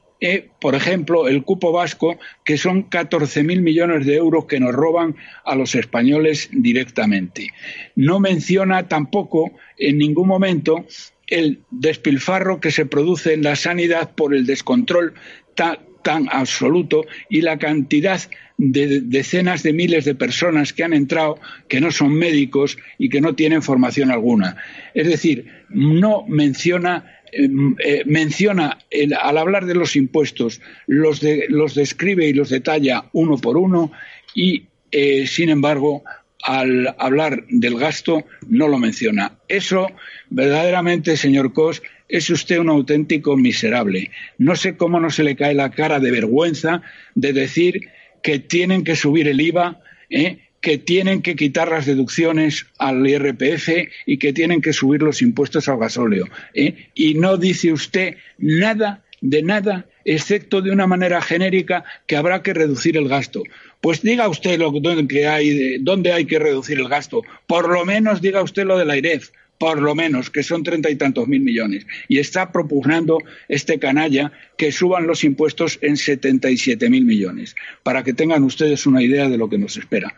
[0.59, 5.55] por ejemplo, el cupo vasco, que son 14.000 millones de euros que nos roban a
[5.55, 7.49] los españoles directamente.
[7.95, 10.85] No menciona tampoco en ningún momento
[11.27, 15.13] el despilfarro que se produce en la sanidad por el descontrol
[15.55, 18.21] tan absoluto y la cantidad
[18.57, 23.21] de decenas de miles de personas que han entrado que no son médicos y que
[23.21, 24.57] no tienen formación alguna.
[24.93, 28.77] Es decir, no menciona eh, menciona
[29.21, 33.91] al hablar de los impuestos, los, los describe y los detalla uno por uno
[34.33, 36.03] y, eh, sin embargo,
[36.43, 39.39] al hablar del gasto no lo menciona.
[39.47, 39.87] Eso,
[40.29, 44.11] verdaderamente, señor Cos, es usted un auténtico miserable.
[44.37, 46.83] No sé cómo no se le cae la cara de vergüenza
[47.15, 47.89] de decir
[48.21, 50.39] que tienen que subir el IVA, ¿eh?
[50.65, 53.69] Que tienen que quitar las deducciones al IRPF
[54.07, 56.25] y que tienen que subir los impuestos al gasóleo.
[56.55, 56.87] ¿eh?
[56.95, 62.55] Y no dice usted nada de nada excepto de una manera genérica que habrá que
[62.55, 63.43] reducir el gasto.
[63.79, 64.59] Pues diga usted
[65.07, 67.21] que hay, dónde hay que reducir el gasto.
[67.45, 70.89] Por lo menos diga usted lo de la IREF por lo menos, que son treinta
[70.89, 71.87] y tantos mil millones.
[72.07, 77.55] Y está propugnando este canalla que suban los impuestos en setenta y siete mil millones,
[77.83, 80.15] para que tengan ustedes una idea de lo que nos espera.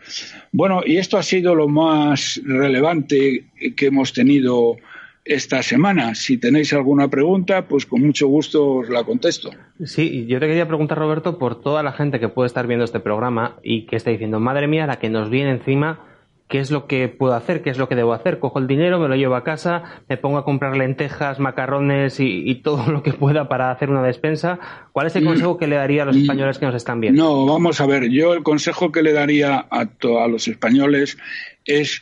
[0.52, 3.44] Bueno, y esto ha sido lo más relevante
[3.76, 4.76] que hemos tenido
[5.24, 6.14] esta semana.
[6.14, 9.50] Si tenéis alguna pregunta, pues con mucho gusto os la contesto.
[9.84, 12.98] Sí, yo te quería preguntar, Roberto, por toda la gente que puede estar viendo este
[12.98, 16.07] programa y que está diciendo, madre mía, la que nos viene encima
[16.48, 18.38] qué es lo que puedo hacer, qué es lo que debo hacer.
[18.38, 22.54] Cojo el dinero, me lo llevo a casa, me pongo a comprar lentejas, macarrones y,
[22.56, 24.58] todo lo que pueda para hacer una despensa.
[24.92, 27.22] ¿Cuál es el consejo que le daría a los españoles que nos están viendo?
[27.22, 31.18] No, vamos a ver, yo el consejo que le daría a, a los españoles
[31.64, 32.00] es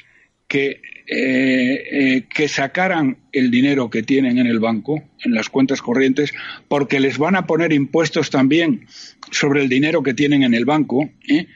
[0.48, 5.82] que, eh, eh, que sacaran el dinero que tienen en el banco, en las cuentas
[5.82, 6.32] corrientes,
[6.68, 8.86] porque les van a poner impuestos también
[9.30, 11.10] sobre el dinero que tienen en el banco.
[11.28, 11.46] ¿eh?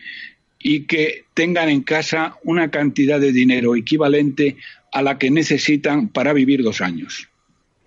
[0.62, 4.56] Y que tengan en casa una cantidad de dinero equivalente
[4.92, 7.28] a la que necesitan para vivir dos años.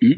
[0.02, 0.14] ¿Mm?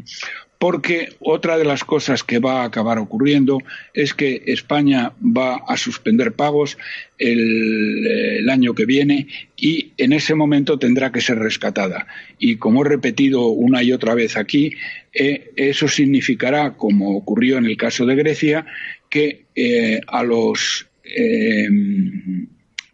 [0.58, 3.58] Porque otra de las cosas que va a acabar ocurriendo
[3.92, 6.78] es que España va a suspender pagos
[7.18, 9.26] el, año que viene
[9.56, 12.06] y en ese momento tendrá que ser rescatada.
[12.38, 14.72] Y como he repetido una y otra vez aquí,
[15.12, 18.64] eh, eso significará, como ocurrió en el caso de Grecia,
[19.10, 21.68] que eh, a los eh,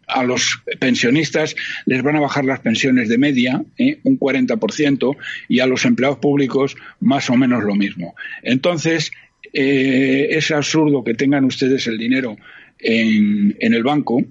[0.07, 1.55] a los pensionistas
[1.85, 3.99] les van a bajar las pensiones de media ¿eh?
[4.03, 5.15] un 40%
[5.47, 8.15] y a los empleados públicos más o menos lo mismo.
[8.43, 9.11] Entonces,
[9.53, 12.37] eh, es absurdo que tengan ustedes el dinero
[12.79, 14.23] en, el banco,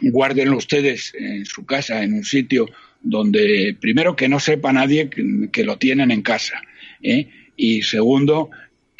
[0.00, 2.66] guárdenlo ustedes en su casa, en un sitio
[3.00, 6.60] donde, primero, que no sepa nadie que, lo tienen en casa.
[7.56, 8.50] Y segundo,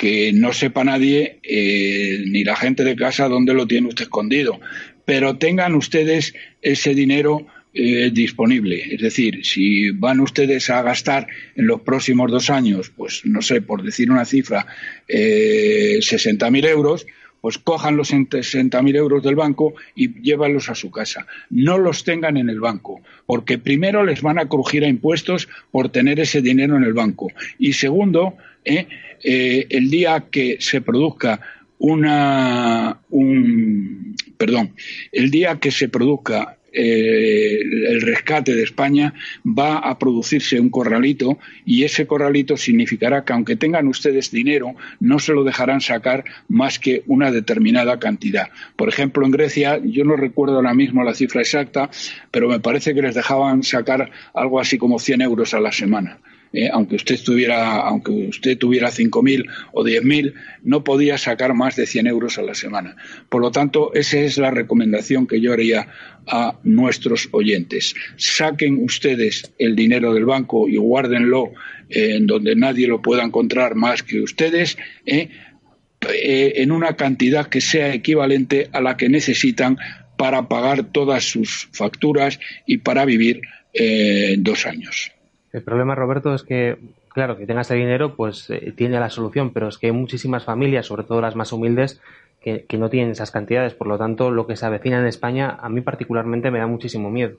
[0.02, 4.58] que no sepa nadie, eh, ni la gente de casa, dónde lo tiene usted escondido.
[5.04, 8.82] Pero tengan ustedes ese dinero eh, disponible.
[8.96, 13.62] Es decir, si van ustedes a gastar en los próximos dos años, pues no sé,
[13.62, 14.66] por decir una cifra,
[15.06, 17.06] eh, 60.000 euros,
[17.40, 21.28] pues cojan los 60.000 euros del banco y llévalos a su casa.
[21.48, 25.90] No los tengan en el banco, porque primero les van a crujir a impuestos por
[25.90, 27.28] tener ese dinero en el banco.
[27.58, 28.86] Y segundo, ¿eh?
[29.22, 31.40] Eh, el día que se produzca
[31.78, 34.74] una un perdón
[35.10, 39.12] el día que se produzca eh, el rescate de España
[39.46, 45.18] va a producirse un corralito y ese corralito significará que aunque tengan ustedes dinero no
[45.18, 48.48] se lo dejarán sacar más que una determinada cantidad.
[48.76, 51.90] Por ejemplo, en Grecia, yo no recuerdo ahora mismo la cifra exacta,
[52.30, 56.20] pero me parece que les dejaban sacar algo así como 100 euros a la semana.
[56.52, 61.86] Eh, aunque usted tuviera, aunque usted tuviera 5.000 o 10.000, no podía sacar más de
[61.86, 62.96] 100 euros a la semana.
[63.28, 65.88] Por lo tanto, esa es la recomendación que yo haría
[66.26, 67.94] a nuestros oyentes.
[68.16, 71.52] Saquen ustedes el dinero del banco y guárdenlo
[71.88, 74.76] eh, en donde nadie lo pueda encontrar más que ustedes.
[75.06, 75.30] Eh,
[76.04, 79.78] en una cantidad que sea equivalente a la que necesitan
[80.18, 83.40] para pagar todas sus facturas y para vivir
[84.38, 85.12] dos años.
[85.52, 86.78] El problema, Roberto, es que,
[87.08, 90.44] claro, que tenga ese dinero, pues eh, tiene la solución, pero es que hay muchísimas
[90.44, 92.00] familias, sobre todo las más humildes,
[92.40, 93.74] que, no tienen esas cantidades.
[93.74, 97.10] Por lo tanto, lo que se avecina en España, a mí particularmente me da muchísimo
[97.10, 97.36] miedo.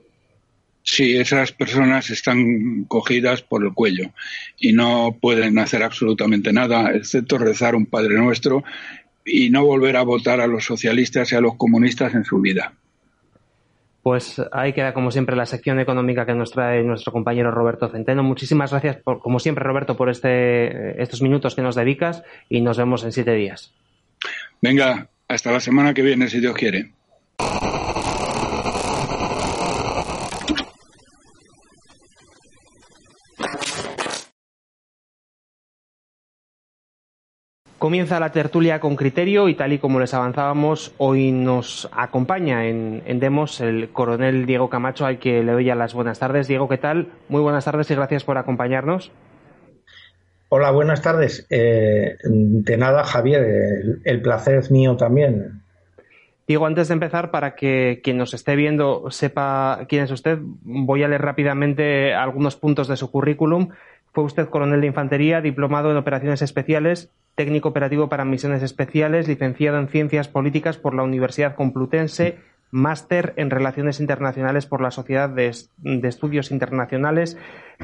[0.82, 4.10] Sí, esas personas están cogidas por el cuello
[4.58, 8.64] y no pueden hacer absolutamente nada, excepto rezar un Padre Nuestro
[9.24, 12.74] y no volver a votar a los socialistas y a los comunistas en su vida.
[14.04, 18.22] Pues ahí queda como siempre la sección económica que nos trae nuestro compañero Roberto Centeno.
[18.22, 22.76] Muchísimas gracias, por, como siempre, Roberto, por este, estos minutos que nos dedicas y nos
[22.76, 23.72] vemos en siete días.
[24.60, 26.92] Venga, hasta la semana que viene, si Dios quiere.
[37.84, 43.02] Comienza la tertulia con criterio y tal y como les avanzábamos, hoy nos acompaña en,
[43.20, 46.48] Demos el coronel Diego Camacho, al que le doy ya las buenas tardes.
[46.48, 47.08] Diego, ¿qué tal?
[47.28, 49.12] Muy buenas tardes y gracias por acompañarnos.
[50.48, 51.46] Hola, buenas tardes.
[51.50, 55.60] Eh, de nada, Javier, el, placer es mío también.
[56.48, 61.02] Diego, antes de empezar, para que quien nos esté viendo sepa quién es usted, voy
[61.02, 63.68] a leer rápidamente algunos puntos de su currículum.
[64.14, 69.78] Fue usted coronel de infantería, diplomado en operaciones especiales, técnico operativo para misiones especiales, licenciado
[69.78, 72.38] en Ciencias Políticas por la Universidad Complutense,
[72.70, 77.38] máster en Relaciones Internacionales por la Sociedad de, Estudios Internacionales,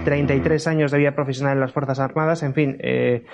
[0.05, 3.25] 33 años de vida profesional en las Fuerzas Armadas, en fin, eh,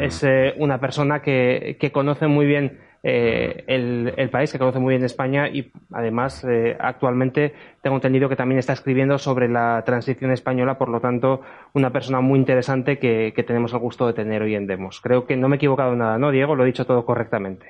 [0.00, 4.92] es eh, una persona que, que conoce muy bien eh, el, país, que conoce muy
[4.92, 10.30] bien España y además eh, actualmente tengo entendido que también está escribiendo sobre la transición
[10.32, 11.40] española, por lo tanto,
[11.72, 15.00] una persona muy interesante que, que tenemos el gusto de tener hoy en Demos.
[15.00, 16.54] Creo que no me he equivocado en nada, ¿no, Diego?
[16.54, 17.66] Lo he dicho todo correctamente.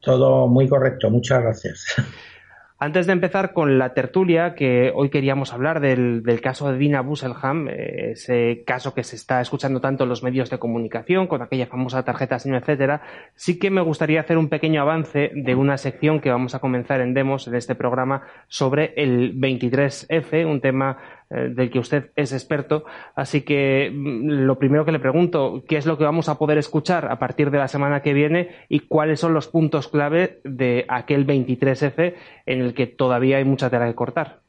[0.00, 1.96] Todo muy correcto, muchas gracias.
[2.80, 7.66] Antes de empezar con la tertulia, que hoy queríamos hablar del, caso de Dina Busselham,
[7.66, 11.66] eh, ese caso que se está escuchando tanto en los medios de comunicación, con aquella
[11.66, 13.02] famosa tarjeta SIM, etcétera,
[13.34, 17.00] sí que me gustaría hacer un pequeño avance de una sección que vamos a comenzar
[17.00, 20.98] en Demos en este programa sobre el 23F, un tema
[21.30, 22.84] eh, del que usted es experto.
[23.14, 26.56] Así que mm, lo primero que le pregunto, ¿qué es lo que vamos a poder
[26.56, 30.86] escuchar a partir de la semana que viene y cuáles son los puntos clave de
[30.88, 32.14] aquel 23F
[32.46, 34.40] en el que todavía hay mucha tela que cortar?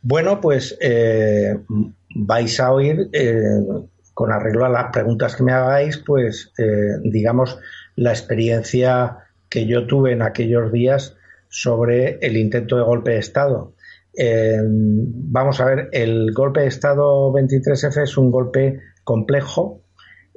[0.00, 1.58] Bueno, pues eh,
[2.14, 3.60] vais a oír, eh,
[4.14, 6.54] con arreglo a las preguntas que me hagáis, pues
[7.02, 7.58] digamos
[7.96, 9.18] la experiencia
[9.50, 11.14] que yo tuve en aquellos días
[11.50, 13.75] sobre el intento de golpe de Estado
[14.16, 19.82] eh, vamos a ver, el golpe de Estado 23F es un golpe complejo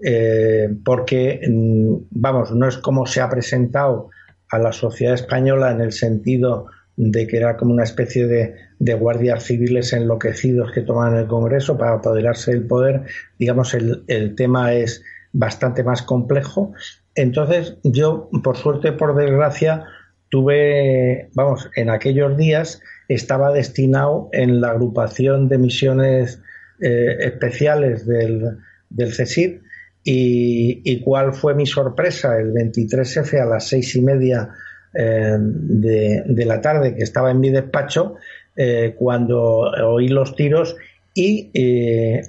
[0.04, 4.10] eh, porque, mm, vamos, no es como se ha presentado
[4.50, 8.56] a la sociedad española en el sentido de que era como una especie de,
[8.96, 13.04] guardias civiles enloquecidos que toman el Congreso para apoderarse del poder.
[13.38, 16.74] Digamos, el, el tema es bastante más complejo.
[17.16, 19.86] Entonces, yo, por suerte, por desgracia,
[20.30, 26.42] tuve, vamos, en aquellos días estaba destinado en la agrupación de misiones
[26.82, 28.58] eh, especiales del,
[28.90, 29.60] del CSID
[30.04, 34.50] y, cuál fue mi sorpresa el 23F a las seis y media
[34.94, 38.16] eh, de, la tarde que estaba en mi despacho
[38.56, 40.76] eh, cuando oí los tiros
[41.14, 41.52] y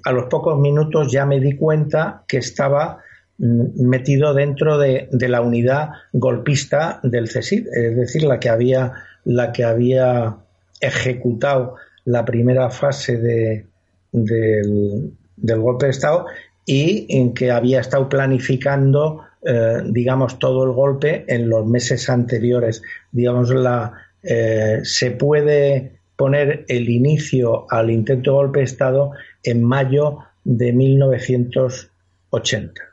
[0.05, 2.98] a los pocos minutos ya me di cuenta que estaba
[3.41, 8.93] metido dentro de, la unidad golpista del CSID, es decir, la que había,
[9.24, 10.36] la que había
[10.80, 13.66] ejecutado la primera fase de,
[14.12, 16.26] del, golpe de Estado
[16.66, 22.82] y en que había estado planificando, eh, digamos, todo el golpe en los meses anteriores.
[23.11, 29.12] Digamos, la, eh, se puede poner el inicio al intento de golpe de Estado
[29.43, 32.89] en mayo de 1980.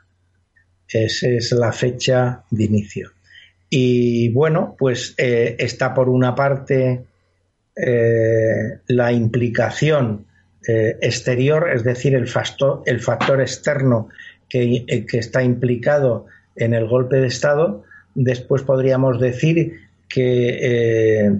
[0.88, 3.10] Esa es la fecha de inicio.
[3.70, 7.04] Y bueno, pues eh, está por una parte
[7.76, 10.24] eh, la implicación
[10.66, 14.08] eh, exterior, es decir, el factor, el factor externo
[14.48, 16.26] que, que, está implicado
[16.56, 17.84] en el golpe de Estado.
[18.14, 21.30] Después podríamos decir que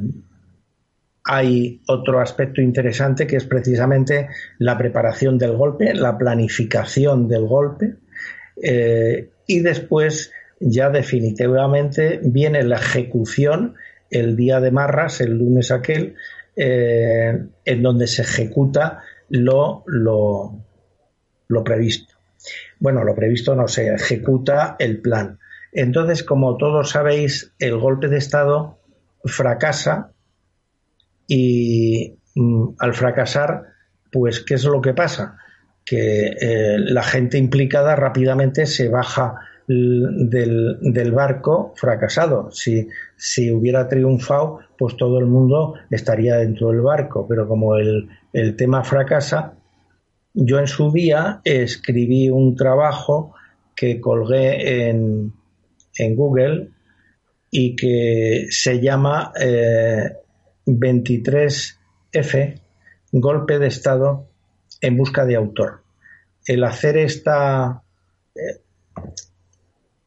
[1.24, 4.28] hay otro aspecto interesante que es precisamente
[4.58, 7.94] la preparación del golpe, la planificación del golpe
[9.48, 10.30] y después
[10.60, 13.74] ya definitivamente viene la ejecución
[14.10, 16.14] el día de Marras, el lunes aquel,
[16.54, 20.64] eh, en donde se ejecuta lo, lo,
[21.48, 22.14] lo previsto.
[22.78, 25.38] Bueno, lo previsto no se ejecuta el plan.
[25.72, 28.78] Entonces, como todos sabéis, el golpe de Estado
[29.24, 30.12] fracasa
[31.26, 33.64] y mm, al fracasar,
[34.12, 35.38] pues, ¿qué es lo que pasa?
[35.88, 39.36] Que eh, la gente implicada rápidamente se baja
[39.66, 42.50] del, barco fracasado.
[42.50, 47.26] Si, si hubiera triunfado, pues todo el mundo estaría dentro del barco.
[47.28, 49.54] Pero como el, el tema fracasa,
[50.34, 53.34] yo en su día escribí un trabajo
[53.74, 55.32] que colgué en,
[55.98, 56.70] en Google
[57.50, 59.32] y que se llama
[60.66, 61.74] 23F,
[62.12, 62.60] eh,
[63.12, 64.27] golpe de Estado
[64.80, 65.82] en busca de autor.
[66.46, 67.82] El hacer esta,
[68.34, 68.60] eh,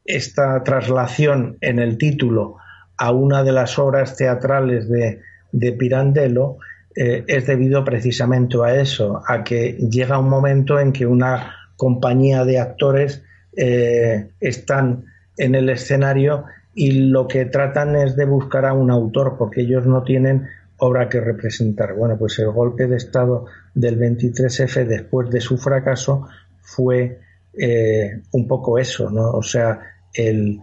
[0.04, 2.56] esta traslación en el título
[2.96, 5.20] a una de las obras teatrales de,
[5.52, 6.56] de Pirandello
[6.94, 12.44] eh, es debido precisamente a eso, a que llega un momento en que una compañía
[12.44, 13.22] de actores
[13.56, 15.04] eh, están
[15.38, 16.44] en el escenario
[16.74, 20.48] y lo que tratan es de buscar a un autor porque ellos no tienen
[20.84, 21.94] obra que representar.
[21.94, 26.26] Bueno, pues el golpe de Estado del 23F después de su fracaso
[26.60, 27.20] fue
[27.56, 29.30] eh, un poco eso, ¿no?
[29.30, 29.78] O sea,
[30.12, 30.60] el,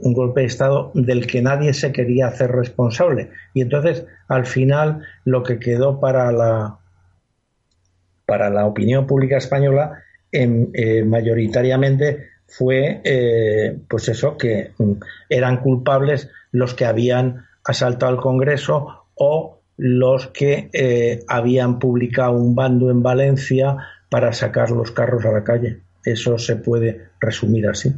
[0.00, 3.28] un golpe de Estado del que nadie se quería hacer responsable.
[3.52, 6.78] Y entonces, al final, lo que quedó para la,
[8.24, 14.92] para la opinión pública española eh, mayoritariamente fue, eh, pues eso, que mm,
[15.28, 22.56] eran culpables los que habían asaltado al Congreso o los que eh, habían publicado un
[22.56, 23.76] bando en Valencia
[24.10, 25.78] para sacar los carros a la calle.
[26.04, 27.94] eso se puede resumir así.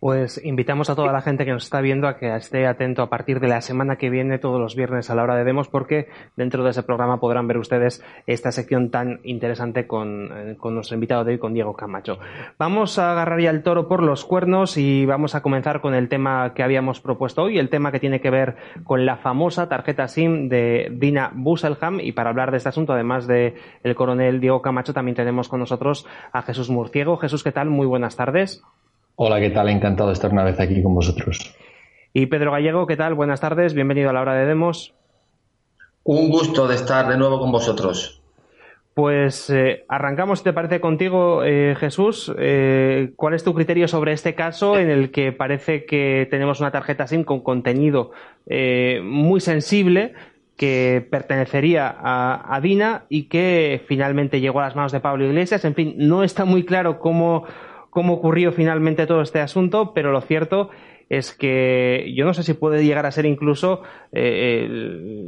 [0.00, 3.10] Pues invitamos a toda la gente que nos está viendo a que esté atento a
[3.10, 6.08] partir de la semana que viene, todos los viernes a la hora de demos, porque
[6.36, 11.24] dentro de ese programa podrán ver ustedes esta sección tan interesante con, eh, nuestro invitado
[11.24, 12.20] de hoy, con Diego Camacho.
[12.58, 16.08] Vamos a agarrar ya el toro por los cuernos y vamos a comenzar con el
[16.08, 20.06] tema que habíamos propuesto hoy, el tema que tiene que ver con la famosa tarjeta
[20.06, 21.98] SIM de Dina Busselham.
[21.98, 25.58] Y para hablar de este asunto, además de el coronel Diego Camacho, también tenemos con
[25.58, 27.16] nosotros a Jesús Murciego.
[27.16, 27.68] Jesús, ¿qué tal?
[27.68, 28.62] Muy buenas tardes.
[29.20, 29.68] Hola, ¿qué tal?
[29.68, 31.52] Encantado de estar una vez aquí con vosotros.
[32.14, 33.14] Y Pedro Gallego, ¿qué tal?
[33.14, 34.94] Buenas tardes, bienvenido a la hora de demos.
[36.04, 38.22] Un gusto de estar de nuevo con vosotros.
[38.94, 42.32] Pues eh, arrancamos, si te parece, contigo, eh, Jesús.
[42.38, 46.70] Eh, ¿Cuál es tu criterio sobre este caso en el que parece que tenemos una
[46.70, 48.12] tarjeta SIM con contenido
[49.02, 50.14] muy sensible
[50.56, 55.64] que pertenecería a, a, Dina y que finalmente llegó a las manos de Pablo Iglesias?
[55.64, 57.46] En fin, no está muy claro cómo
[57.90, 60.70] cómo ocurrió finalmente todo este asunto, pero lo cierto
[61.08, 63.82] es que yo no sé si puede llegar a ser incluso
[64.12, 64.68] eh,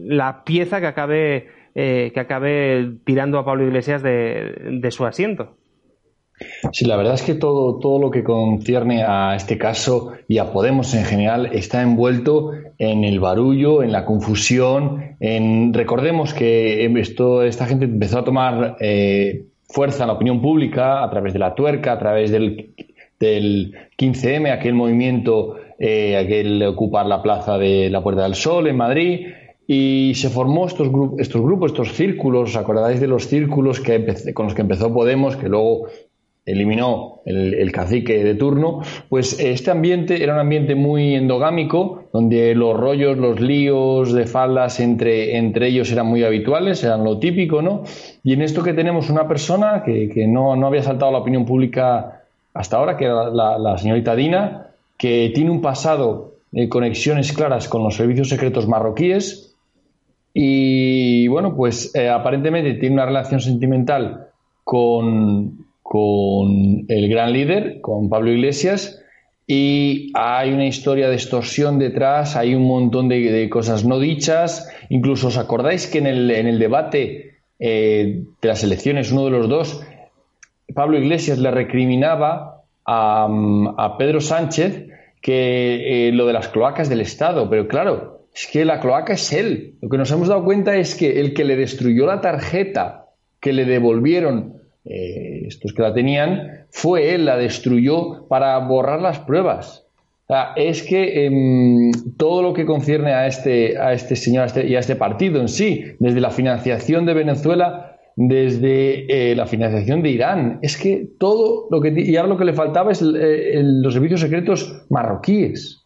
[0.06, 5.56] la pieza que acabe, eh, que acabe tirando a Pablo Iglesias de, su asiento.
[6.72, 10.52] Sí, la verdad es que todo, todo lo que concierne a este caso y a
[10.52, 15.16] Podemos en general está envuelto en el barullo, en la confusión.
[15.20, 21.02] En, recordemos que esto, esta gente empezó a tomar eh, fuerza en la opinión pública
[21.02, 22.74] a través de la tuerca, a través del,
[23.18, 28.76] del 15M, aquel movimiento, eh, aquel ocupar la plaza de la Puerta del Sol en
[28.76, 29.26] Madrid,
[29.66, 34.04] y se formó estos, estos grupos, estos círculos, ¿os acordáis de los círculos que
[34.34, 35.86] con los que empezó Podemos, que luego
[36.46, 42.76] eliminó el, cacique de turno, pues este ambiente era un ambiente muy endogámico, donde los
[42.76, 47.84] rollos, los líos de faldas entre, entre ellos eran muy habituales, eran lo típico, ¿no?
[48.24, 51.18] Y en esto que tenemos una persona que, que no, no, había saltado a la
[51.18, 52.22] opinión pública
[52.54, 57.84] hasta ahora, que era la, señorita Dina, que tiene un pasado de conexiones claras con
[57.84, 59.54] los servicios secretos marroquíes
[60.34, 64.28] y, bueno, pues eh, aparentemente tiene una relación sentimental
[64.64, 69.02] con, con el gran líder, con Pablo Iglesias,
[69.44, 75.26] y hay una historia de extorsión detrás, hay un montón de, cosas no dichas, incluso
[75.26, 79.84] os acordáis que en el, debate eh, de las elecciones, uno de los dos,
[80.72, 84.86] Pablo Iglesias le recriminaba a, Pedro Sánchez
[85.20, 89.32] que eh, lo de las cloacas del Estado, pero claro, es que la cloaca es
[89.32, 89.74] él.
[89.82, 93.06] Lo que nos hemos dado cuenta es que el que le destruyó la tarjeta
[93.40, 99.18] que le devolvieron eh, estos que la tenían, fue él, la destruyó para borrar las
[99.18, 99.86] pruebas.
[100.56, 104.78] es que em, todo lo que concierne a este, a este señor este, y a
[104.78, 110.58] este partido en sí, desde la financiación de Venezuela, desde eh, la financiación de Irán,
[110.62, 111.88] es que todo lo que.
[111.88, 115.84] Y lo que le faltaba es eh, los servicios secretos marroquíes.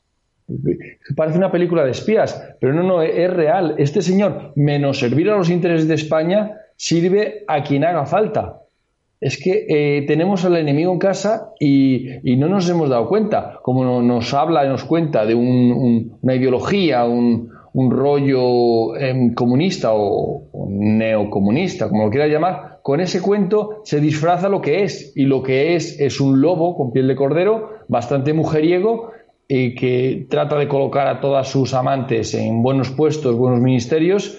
[1.16, 3.74] Parece una película de espías, pero no, no, es real.
[3.78, 8.64] Este señor, menos servir a los intereses de España, sirve a quien haga falta
[9.25, 13.59] es que eh, tenemos al enemigo en casa y, no nos hemos dado cuenta.
[13.62, 17.51] Como nos habla y nos cuenta de una ideología, un,
[17.91, 24.61] rollo em, comunista o, neocomunista, como lo quiera llamar, con ese cuento se disfraza lo
[24.61, 25.14] que es.
[25.16, 29.11] Y lo que es es un lobo con piel de cordero, bastante mujeriego,
[29.49, 34.39] que trata de colocar a todas sus amantes en buenos puestos, buenos ministerios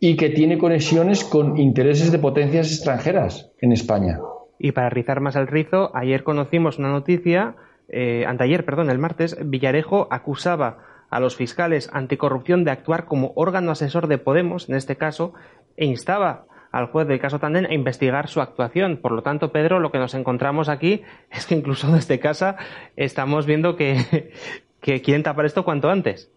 [0.00, 4.18] y que tiene conexiones con intereses de potencias extranjeras en España.
[4.58, 7.56] Y para rizar más el rizo, ayer conocimos una noticia,
[7.88, 10.78] eh, anteayer, perdón, el martes, Villarejo acusaba
[11.10, 15.32] a los fiscales anticorrupción de actuar como órgano asesor de Podemos, en este caso,
[15.76, 18.98] e instaba al juez del caso Tandem a investigar su actuación.
[18.98, 22.56] Por lo tanto, Pedro, lo que nos encontramos aquí es que incluso desde casa
[22.96, 24.32] estamos viendo que,
[24.80, 26.30] que quieren tapar esto cuanto antes.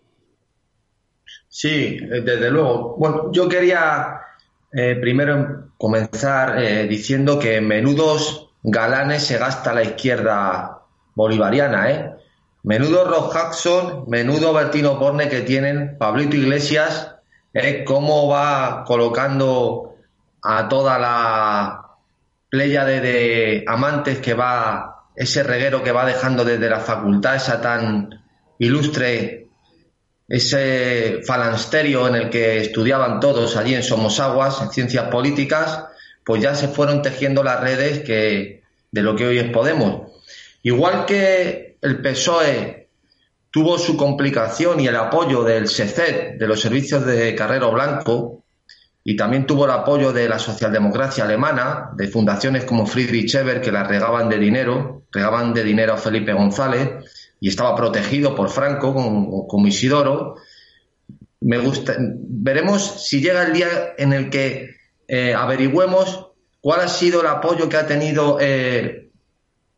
[1.52, 2.96] Sí, eh, desde luego.
[2.98, 4.22] Bueno, yo quería
[4.72, 10.80] eh, primero comenzar eh, diciendo que menudos galanes se gasta la izquierda
[11.14, 12.12] bolivariana, ¿eh?
[12.64, 17.16] Menudo Rob Jackson, menudo Bertino Borne que tienen Pablito Iglesias,
[17.54, 17.84] ¿eh?
[17.84, 19.96] cómo va colocando
[20.44, 21.98] a toda la
[22.50, 28.24] playa de amantes que va, ese reguero que va dejando desde la facultad, esa tan
[28.60, 29.42] ilustre
[30.32, 35.84] ese falansterio en el que estudiaban todos allí en Somosaguas, en ciencias políticas,
[36.24, 40.10] pues ya se fueron tejiendo las redes que, de lo que hoy es Podemos.
[40.64, 42.88] Igual que el PSOE
[43.52, 48.46] tuvo su complicación y el apoyo del SECED, de los servicios de Carrero Blanco,
[49.04, 53.74] y también tuvo el apoyo de la socialdemocracia alemana, de fundaciones como Friedrich Eber que
[53.74, 58.94] la regaban de dinero, regaban de dinero a Felipe González y estaba protegido por Franco
[58.94, 60.36] como, Isidoro.
[61.42, 63.68] Me gusta, veremos si llega el día
[63.98, 64.76] en el que
[65.08, 66.28] eh, averigüemos
[66.62, 69.10] cuál ha sido el apoyo que ha tenido eh,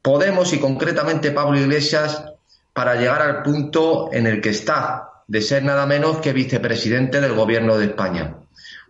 [0.04, 2.26] Podemos y concretamente Pablo Iglesias
[2.74, 7.34] para llegar al punto en el que está, de ser nada menos que vicepresidente del
[7.34, 8.36] gobierno de España.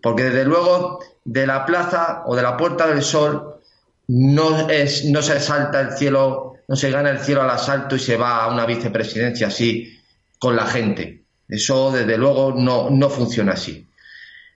[0.02, 3.60] Porque desde luego de la plaza o de la Puerta del Sol
[4.08, 8.00] no, es, no se salta el cielo, no se gana el cielo al asalto y
[8.00, 10.00] se va a una vicepresidencia así
[10.40, 11.24] con la gente.
[11.48, 13.88] Eso desde luego no, no funciona así.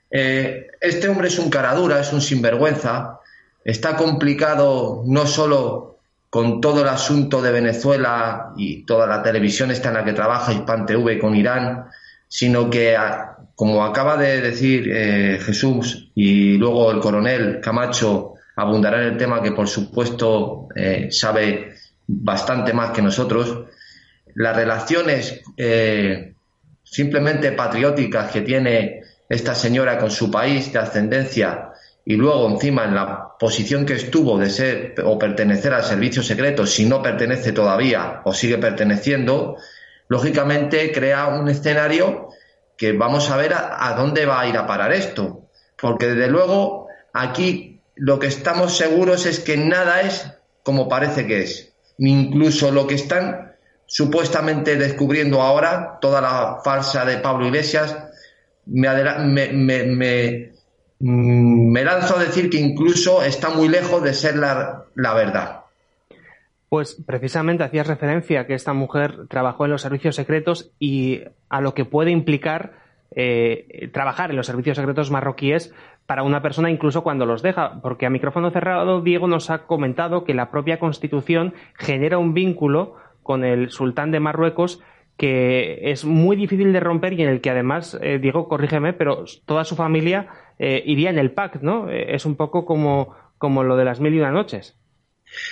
[0.10, 3.20] Eh, este hombre es un caradura, es un sinvergüenza.
[3.64, 5.98] Está complicado no solo
[6.30, 10.54] con todo el asunto de Venezuela y toda la televisión esta en la que trabaja
[10.54, 11.86] Hispan TV con Irán,
[12.28, 12.96] sino que
[13.56, 19.42] como acaba de decir eh, Jesús y luego el coronel Camacho abundará en el tema
[19.42, 21.74] que por supuesto eh, sabe
[22.08, 23.66] bastante más que nosotros,
[24.34, 26.34] las relaciones eh,
[26.84, 31.72] simplemente patrióticas que tiene esta señora con su país de ascendencia
[32.06, 36.66] y luego encima en la posición que estuvo de ser o pertenecer al servicio secreto,
[36.66, 39.58] si no pertenece todavía o sigue perteneciendo,
[40.08, 42.30] lógicamente crea un escenario
[42.78, 45.50] que vamos a ver a, dónde va a ir a parar esto.
[45.76, 50.32] Porque desde luego aquí lo que estamos seguros es que nada es
[50.64, 51.74] como parece que es.
[52.00, 53.54] Incluso lo que están
[53.86, 57.98] supuestamente descubriendo ahora, toda la farsa de Pablo Iglesias,
[58.66, 60.52] me, me,
[61.00, 65.62] me, lanzo a decir que incluso está muy lejos de ser la, la verdad.
[66.70, 71.62] Pues precisamente hacías referencia a que esta mujer trabajó en los servicios secretos y a
[71.62, 72.74] lo que puede implicar
[73.12, 75.74] eh, trabajar en los servicios secretos marroquíes
[76.08, 80.24] para una persona incluso cuando los deja, porque a micrófono cerrado Diego nos ha comentado
[80.24, 84.82] que la propia Constitución genera un vínculo con el sultán de Marruecos
[85.18, 89.26] que es muy difícil de romper y en el que además, eh, Diego, corrígeme, pero
[89.46, 90.28] toda su familia
[90.60, 91.90] eh, iría en el PAC, ¿no?
[91.90, 94.78] es un poco como, como lo de las mil y una noches.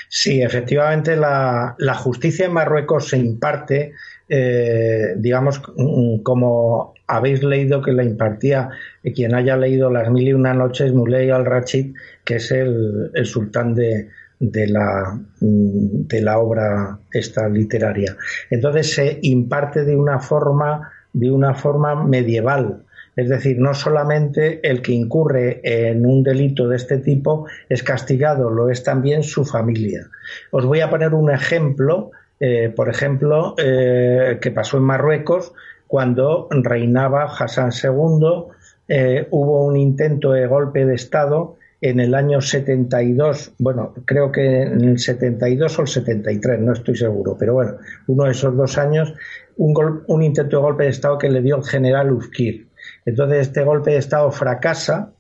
[0.10, 3.94] Sí, efectivamente la, justicia en Marruecos se imparte,
[4.30, 8.70] eh, digamos, mm, como habéis leído que la impartía
[9.14, 14.10] quien haya leído Las Mil y Una Noches, Muley al-Rachid, que es el, sultán de,
[14.40, 18.16] de, la, mm, de la obra esta literaria.
[18.50, 22.86] Entonces se imparte de una forma, de una forma medieval,
[23.16, 28.50] es decir, no solamente el que incurre en un delito de este tipo es castigado,
[28.50, 30.08] lo es también su familia.
[30.52, 35.54] Os voy a poner un ejemplo, eh, por ejemplo, eh, que pasó en Marruecos
[35.88, 38.52] cuando reinaba Hassan II.
[38.88, 44.64] Eh, hubo un intento de golpe de Estado en el año 72, bueno, creo que
[44.64, 47.78] en el 72 o el 73, no estoy seguro, pero bueno,
[48.08, 49.14] uno de esos dos años,
[49.58, 52.68] un, un intento de golpe de Estado que le dio el general Ufkir.
[53.06, 55.12] Entonces este golpe de Estado fracasa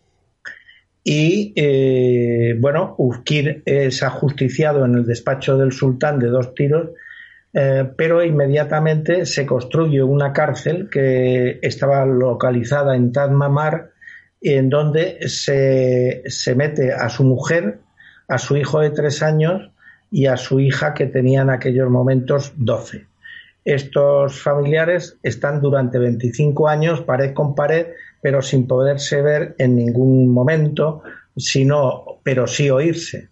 [1.07, 6.89] y, eh, bueno, Ufkir es ajusticiado en el despacho del sultán de dos tiros,
[7.58, 13.91] eh, pero inmediatamente se construye una cárcel que estaba localizada en Tadmamar,
[14.41, 17.80] en donde se, se mete a su mujer,
[18.28, 19.72] a su hijo de tres años
[20.12, 23.08] y a su hija que tenía en aquellos momentos doce.
[23.64, 27.88] Estos familiares están durante 25 años pared con pared,
[28.22, 31.03] pero sin poderse ver en ningún momento,
[31.38, 33.30] sino, pero sí oírse.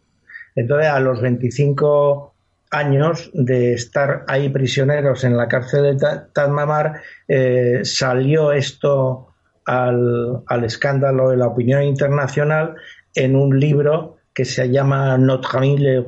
[0.56, 2.33] Entonces, a los 25
[2.74, 9.30] años de estar ahí prisioneros en la cárcel de Tadmamar, eh, salió esto
[9.66, 12.76] al, al, escándalo de la opinión internacional
[13.16, 16.04] en un libro que se llama Notre Ami le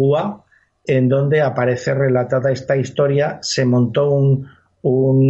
[0.88, 4.53] en donde aparece relatada esta historia, se montó un,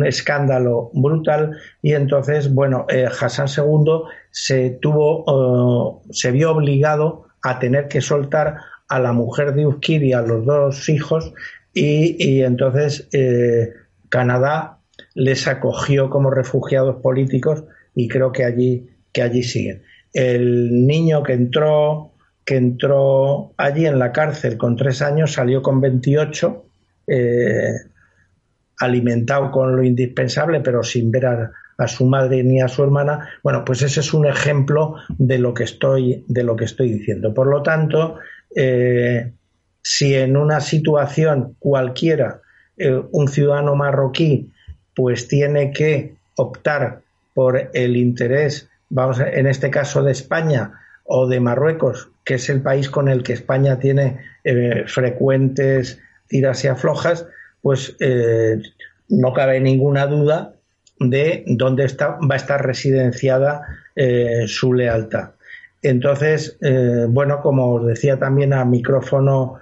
[0.05, 7.57] escándalo brutal y entonces, bueno, eh, Hassan II se tuvo, eh, se vio obligado a
[7.57, 8.57] tener que soltar
[8.87, 11.33] a la mujer de Uzkir y a los dos hijos
[11.73, 13.73] y, entonces eh,
[14.09, 14.79] Canadá
[15.13, 19.83] les acogió como refugiados políticos y creo que allí, que allí siguen.
[20.13, 22.13] El niño que entró
[22.45, 26.65] que entró allí en la cárcel con tres años, salió con 28,
[27.07, 27.73] eh,
[28.77, 31.51] alimentado con lo indispensable, pero sin ver a,
[31.87, 33.29] su madre ni a su hermana.
[33.43, 37.33] Bueno, pues ese es un ejemplo de lo que estoy, de lo que estoy diciendo.
[37.33, 38.17] Por lo tanto,
[38.55, 39.31] eh,
[39.81, 42.41] si en una situación cualquiera
[42.77, 44.51] eh, un ciudadano marroquí
[44.95, 47.01] pues tiene que optar
[47.33, 52.61] por el interés vamos, en este caso de España o de Marruecos, que es el
[52.61, 57.27] país con el que España tiene eh, frecuentes tiras y aflojas,
[57.61, 57.95] pues
[59.09, 60.54] no cabe ninguna duda
[60.99, 63.61] de dónde está, va a estar residenciada
[63.95, 65.31] eh, su lealtad.
[65.81, 66.57] Entonces,
[67.09, 69.59] bueno, como os decía también a micrófono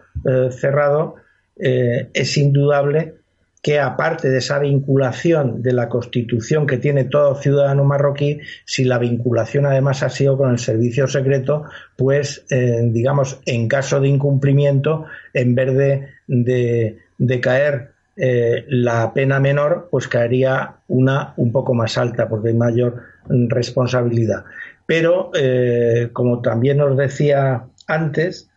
[0.51, 1.15] cerrado,
[1.57, 3.15] es indudable
[3.63, 8.99] que aparte de esa vinculación de la Constitución que tiene todo ciudadano marroquí, si la
[8.99, 11.63] vinculación además ha sido con el servicio secreto,
[11.95, 19.87] pues eh, digamos, en caso de incumplimiento, en vez de, caer eh, la pena menor,
[19.91, 24.45] pues caería una un poco más alta, porque hay mayor responsabilidad.
[24.85, 28.49] Pero, eh, como también os decía antes,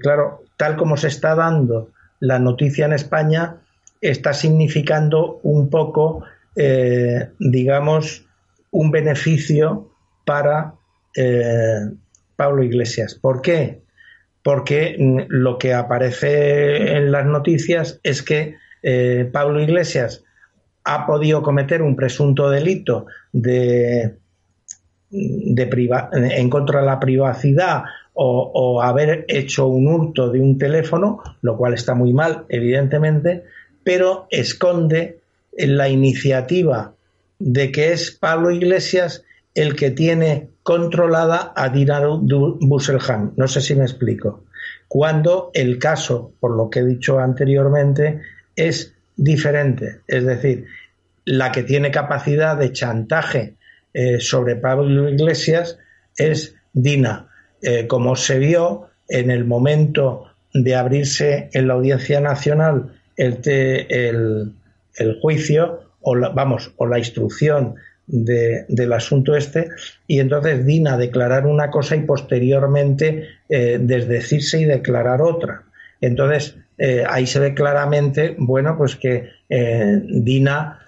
[0.00, 1.90] claro, tal como se está dando
[2.20, 3.56] la noticia en España,
[4.00, 8.26] está significando un poco, eh, digamos,
[8.70, 9.90] un beneficio
[10.24, 10.74] para
[11.14, 11.90] eh,
[12.36, 13.14] Pablo Iglesias.
[13.14, 13.80] ¿Por qué?
[14.46, 20.22] Porque mm, lo que aparece en las noticias es que eh, Pablo Iglesias
[20.84, 24.14] ha podido cometer un presunto delito de,
[25.10, 27.82] de en contra de la privacidad
[28.12, 33.42] o, o, haber hecho un hurto de un teléfono, lo cual está muy mal, evidentemente,
[33.82, 35.18] pero esconde
[35.58, 36.92] la iniciativa
[37.40, 39.24] de que es Pablo Iglesias
[39.56, 43.34] el que tiene controlada a Dinar Busselham.
[43.36, 44.46] No sé si me explico.
[44.88, 48.20] Cuando el caso, por lo que he dicho anteriormente,
[48.56, 50.00] es diferente.
[50.08, 50.66] Es decir,
[51.24, 53.54] la que tiene capacidad de chantaje
[53.94, 55.78] eh, sobre Pablo Iglesias
[56.16, 57.28] es Dina.
[57.62, 64.52] Eh, como se vio en el momento de abrirse en la Audiencia Nacional el,
[65.22, 67.76] juicio vamos o la instrucción
[68.06, 69.68] del asunto este
[70.06, 75.64] y entonces Dina declarar una cosa y posteriormente eh, desdecirse y declarar otra.
[76.00, 80.80] Entonces eh, ahí se ve claramente, bueno, pues que eh, Dina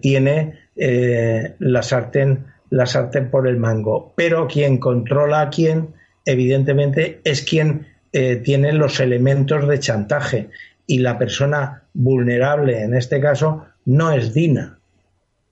[0.00, 5.88] tiene la sartén la sartén por el mango, pero quien controla a quién,
[6.26, 10.50] evidentemente, es quien tiene los elementos de chantaje
[10.86, 14.78] y la persona vulnerable en este caso no es Dina.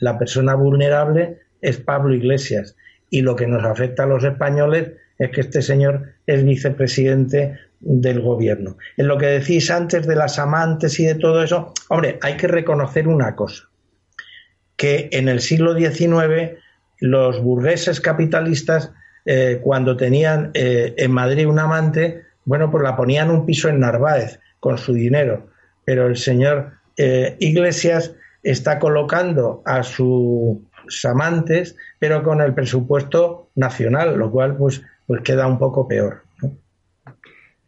[0.00, 2.76] La persona vulnerable es Pablo Iglesias.
[3.10, 8.20] Y lo que nos afecta a los españoles es que este señor es vicepresidente del
[8.20, 8.76] gobierno.
[8.96, 12.46] En lo que decís antes de las amantes y de todo eso, hombre, hay que
[12.46, 13.68] reconocer una cosa,
[14.76, 16.58] que en el siglo XIX
[17.00, 18.92] los burgueses capitalistas,
[19.26, 23.80] eh, cuando tenían eh, en Madrid un amante, bueno, pues la ponían un piso en
[23.80, 25.48] Narváez con su dinero.
[25.84, 30.58] Pero el señor eh, Iglesias está colocando a sus
[31.04, 36.22] amantes, pero con el presupuesto nacional, lo cual pues, pues queda un poco peor.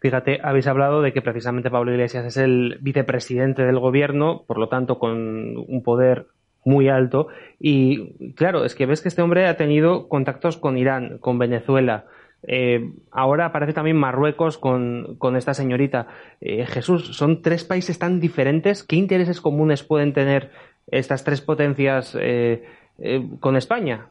[0.00, 4.68] Fíjate, habéis hablado de que precisamente Pablo Iglesias es el vicepresidente del gobierno, por lo
[4.68, 6.26] tanto con un poder
[6.64, 7.28] muy alto.
[7.60, 12.06] Y claro, es que ves que este hombre ha tenido contactos con Irán, con Venezuela,
[12.46, 16.08] eh, ahora aparece también Marruecos con, esta señorita.
[16.40, 18.82] Eh, Jesús, son tres países tan diferentes.
[18.82, 20.50] ¿Qué intereses comunes pueden tener
[20.88, 22.64] estas tres potencias eh,
[23.40, 24.08] con España?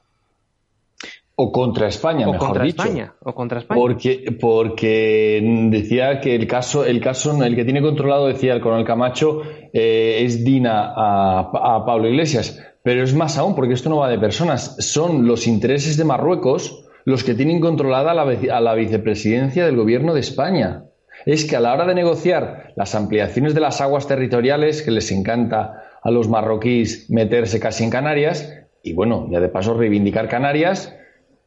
[1.35, 2.83] O contra España, o mejor contra dicho.
[2.83, 3.81] España, o contra España.
[3.81, 8.85] Porque, porque decía que el caso, el caso, el que tiene controlado, decía el coronel
[8.85, 9.41] Camacho,
[9.73, 12.61] es Dina a, a Pablo Iglesias.
[12.83, 16.80] Pero es más aún, porque esto no va de personas, son los intereses de Marruecos
[17.05, 20.85] los que tienen controlada a la, vicepresidencia del gobierno de España.
[21.25, 25.11] Es que a la hora de negociar las ampliaciones de las aguas territoriales, que les
[25.11, 30.95] encanta a los marroquíes meterse casi en Canarias, y bueno, ya de paso reivindicar Canarias,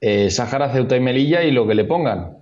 [0.01, 2.39] eh, Sáhara, Ceuta y Melilla y lo que le pongan.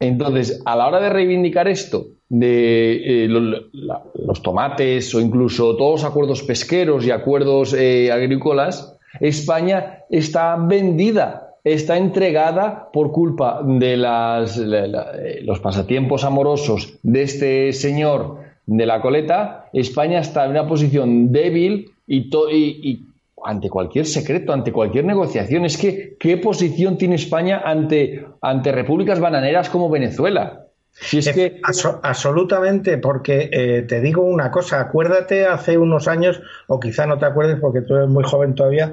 [0.00, 6.10] Entonces, a la hora de reivindicar esto, de eh, los tomates o incluso todos los
[6.10, 14.58] acuerdos pesqueros y acuerdos eh, agrícolas, España está vendida está entregada por culpa de las,
[14.58, 21.32] eh, los pasatiempos amorosos de este señor de la coleta, España está en una posición
[21.32, 23.06] débil y, y,
[23.44, 25.64] ante cualquier secreto, ante cualquier negociación.
[25.64, 30.60] Es que, ¿qué posición tiene España ante, ante repúblicas bananeras como Venezuela?
[30.92, 31.60] Si es que...
[32.02, 37.26] absolutamente, porque eh, te digo una cosa, acuérdate hace unos años, o quizá no te
[37.26, 38.92] acuerdes porque tú eres muy joven todavía,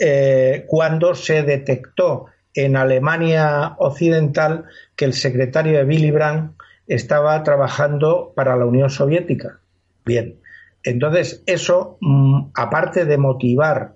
[0.00, 4.64] eh, cuando se detectó en Alemania Occidental
[4.96, 6.54] que el secretario de Willy Brandt
[6.86, 9.60] estaba trabajando para la Unión Soviética.
[10.04, 10.40] Bien,
[10.82, 13.94] entonces eso, mm, aparte de motivar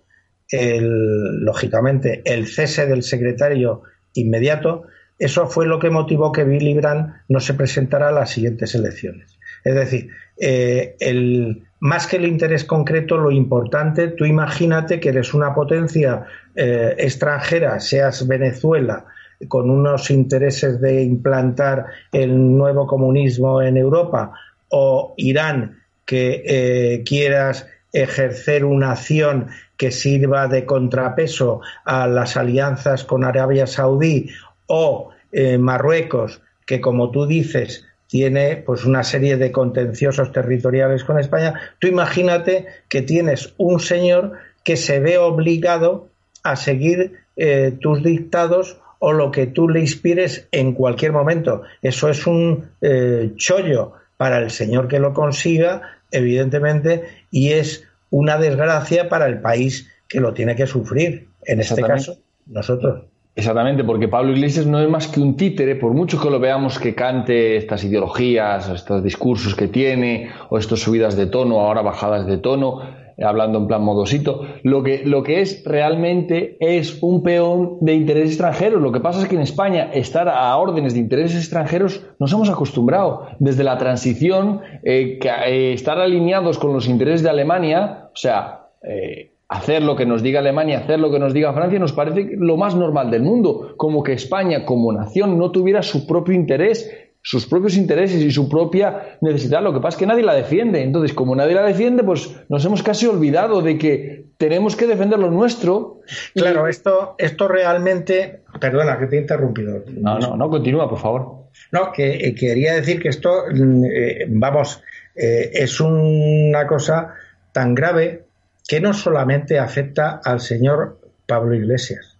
[0.52, 3.82] lógicamente, el cese del secretario
[4.12, 4.84] inmediato,
[5.18, 9.38] eso fue lo que motivó que Billy Brandt no se presentara a las siguientes elecciones.
[9.64, 15.34] Es decir, eh, el, más que el interés concreto, lo importante, tú imagínate que eres
[15.34, 16.24] una potencia
[16.54, 19.04] eh, extranjera, seas Venezuela,
[19.48, 24.32] con unos intereses de implantar el nuevo comunismo en Europa,
[24.70, 33.04] o Irán, que eh, quieras ejercer una acción que sirva de contrapeso a las alianzas
[33.04, 34.30] con Arabia Saudí
[34.68, 37.84] o eh, Marruecos, que como tú dices
[38.14, 44.34] tiene pues una serie de contenciosos territoriales con España, tú imagínate que tienes un señor
[44.62, 46.06] que se ve obligado
[46.44, 51.62] a seguir eh, tus dictados o lo que tú le inspires en cualquier momento.
[51.82, 57.02] Eso es un eh, chollo para el señor que lo consiga, evidentemente,
[57.32, 61.30] y es una desgracia para el país que lo tiene que sufrir.
[61.44, 63.06] En este caso, nosotros.
[63.36, 66.78] Exactamente, porque Pablo Iglesias no es más que un títere, por mucho que lo veamos
[66.78, 72.26] que cante estas ideologías, estos discursos que tiene, o estas subidas de tono, ahora bajadas
[72.26, 72.82] de tono,
[73.22, 78.30] hablando en plan modosito, lo que, lo que es realmente es un peón de intereses
[78.30, 78.80] extranjeros.
[78.80, 82.48] Lo que pasa es que en España estar a órdenes de intereses extranjeros nos hemos
[82.50, 83.28] acostumbrado.
[83.40, 89.33] Desde la transición, eh, eh, estar alineados con los intereses de Alemania, o sea, eh,
[89.54, 92.56] hacer lo que nos diga Alemania, hacer lo que nos diga Francia, nos parece lo
[92.56, 96.90] más normal del mundo, como que España como nación no tuviera su propio interés,
[97.22, 99.62] sus propios intereses y su propia necesidad.
[99.62, 100.82] Lo que pasa es que nadie la defiende.
[100.82, 105.20] Entonces, como nadie la defiende, pues nos hemos casi olvidado de que tenemos que defender
[105.20, 106.00] lo nuestro.
[106.34, 109.84] Claro, esto, esto realmente, perdona que te he interrumpido.
[109.88, 111.44] No, no, no, continúa, por favor.
[111.70, 114.82] No, que eh, quería decir que esto, mm, eh, vamos,
[115.14, 117.14] eh, es una cosa
[117.52, 118.23] tan grave
[118.66, 122.16] que no solamente afecta al señor Pablo Iglesias.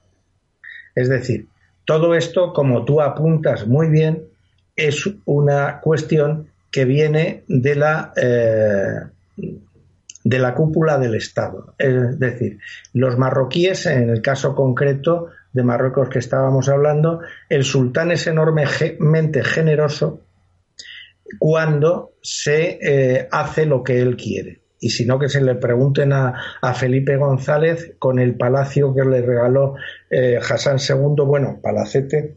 [0.94, 1.48] Es decir,
[1.84, 4.24] todo esto, como tú apuntas muy bien,
[4.76, 9.00] es una cuestión que viene de la, eh,
[10.24, 11.74] de la cúpula del Estado.
[11.78, 12.58] Es decir,
[12.92, 19.44] los marroquíes, en el caso concreto de Marruecos que estábamos hablando, el sultán es enormemente
[19.44, 20.20] generoso
[21.38, 26.12] cuando se eh, hace lo que él quiere y si no que se le pregunten
[26.12, 26.34] a,
[26.74, 29.76] Felipe González con el palacio que le regaló
[30.10, 32.36] eh, Hassan II, bueno, palacete,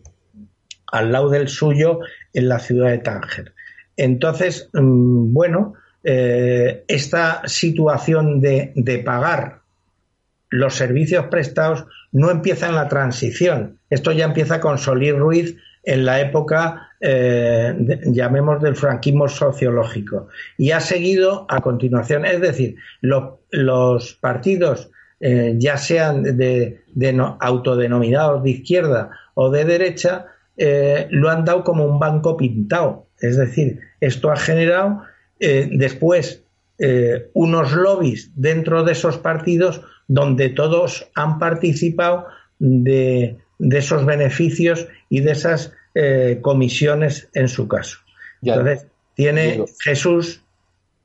[0.89, 2.00] al lado del suyo
[2.34, 3.54] en la ciudad de Tánger.
[3.98, 5.74] Entonces, mm, bueno,
[6.06, 9.60] eh, esta situación de, de pagar
[10.50, 13.80] los servicios prestados no empieza en la transición.
[13.89, 17.76] Esto ya empieza con Solís Ruiz en la época, eh,
[18.08, 22.26] llamemos del franquismo sociológico, y ha seguido a continuación.
[22.26, 24.89] Es decir, los partidos,
[25.20, 26.82] eh, ya sean de,
[27.39, 30.26] autodenominados de izquierda o de derecha,
[30.58, 33.06] eh, lo han dado como un banco pintado.
[33.20, 35.04] Es decir, esto ha generado
[35.39, 36.43] después
[37.34, 42.26] unos lobbies dentro de esos partidos donde todos han participado
[42.58, 47.98] de, de esos beneficios y de esas eh, comisiones en su caso.
[48.43, 48.86] Entonces,
[49.16, 50.43] tiene Jesús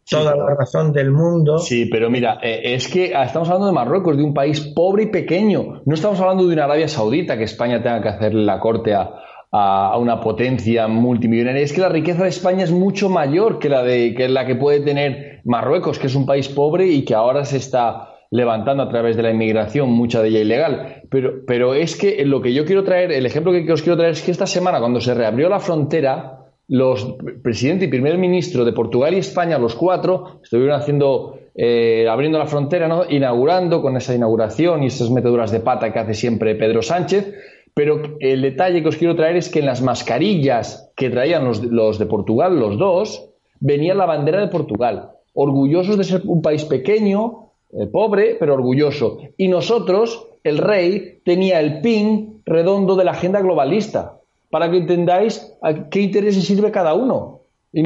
[0.08, 1.58] toda la razón del mundo.
[1.58, 5.06] Sí, pero mira, eh, es que estamos hablando de Marruecos, de un país pobre y
[5.06, 5.80] pequeño.
[5.86, 9.10] No estamos hablando de una Arabia Saudita que España tenga que hacerle la corte a,
[9.50, 11.62] a, una potencia multimillonaria.
[11.62, 14.56] Es que la riqueza de España es mucho mayor que la, de, que la que
[14.56, 18.88] puede tener Marruecos, que es un país pobre y que ahora se está levantando a
[18.88, 21.02] través de la inmigración, mucha de ella ilegal.
[21.10, 24.12] Pero, pero es que lo que yo quiero traer, el ejemplo que os quiero traer
[24.12, 28.72] es que esta semana, cuando se reabrió la frontera, los presidente y primer ministro de
[28.72, 33.04] Portugal y España, los cuatro, estuvieron haciendo, eh, abriendo la frontera, ¿no?
[33.06, 37.34] inaugurando con esa inauguración y esas meteduras de pata que hace siempre Pedro Sánchez.
[37.74, 41.62] Pero el detalle que os quiero traer es que en las mascarillas que traían los,
[41.62, 43.28] los de Portugal, los dos,
[43.60, 47.41] venía la bandera de Portugal, orgullosos de ser un país pequeño,
[47.72, 49.18] eh, pobre pero orgulloso.
[49.36, 54.18] Y nosotros, el rey, tenía el pin redondo de la agenda globalista,
[54.50, 57.40] para que entendáis a qué intereses sirve cada uno.
[57.72, 57.82] Y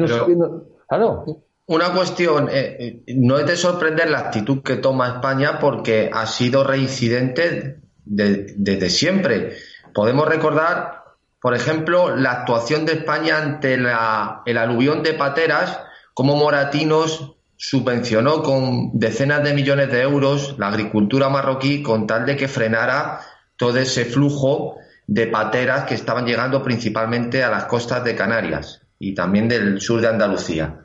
[1.69, 6.27] Una cuestión, eh, eh, no es de sorprender la actitud que toma España porque ha
[6.27, 9.53] sido reincidente desde siempre.
[9.95, 11.05] Podemos recordar,
[11.41, 15.81] por ejemplo, la actuación de España ante la, el aluvión de pateras,
[16.15, 22.37] como Moratinos subvencionó con decenas de millones de euros la agricultura marroquí con tal de
[22.37, 23.21] que frenara
[23.57, 24.77] todo ese flujo
[25.07, 30.01] de pateras que estaban llegando principalmente a las costas de Canarias y también del sur
[30.01, 30.81] de Andalucía.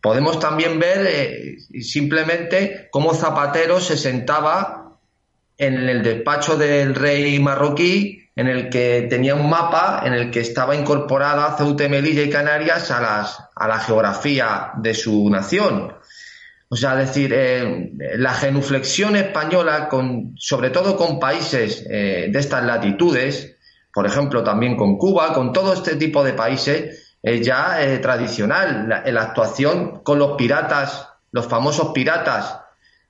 [0.00, 4.98] Podemos también ver eh, simplemente cómo Zapatero se sentaba
[5.56, 10.40] en el despacho del rey marroquí en el que tenía un mapa en el que
[10.40, 15.92] estaba incorporada Ceuta, Melilla y Canarias a, las, a la geografía de su nación.
[16.68, 22.64] O sea, decir, eh, la genuflexión española, con, sobre todo con países eh, de estas
[22.64, 23.54] latitudes,
[23.92, 28.88] por ejemplo, también con Cuba, con todo este tipo de países, es ya eh, tradicional.
[28.88, 32.58] La, la actuación con los piratas, los famosos piratas,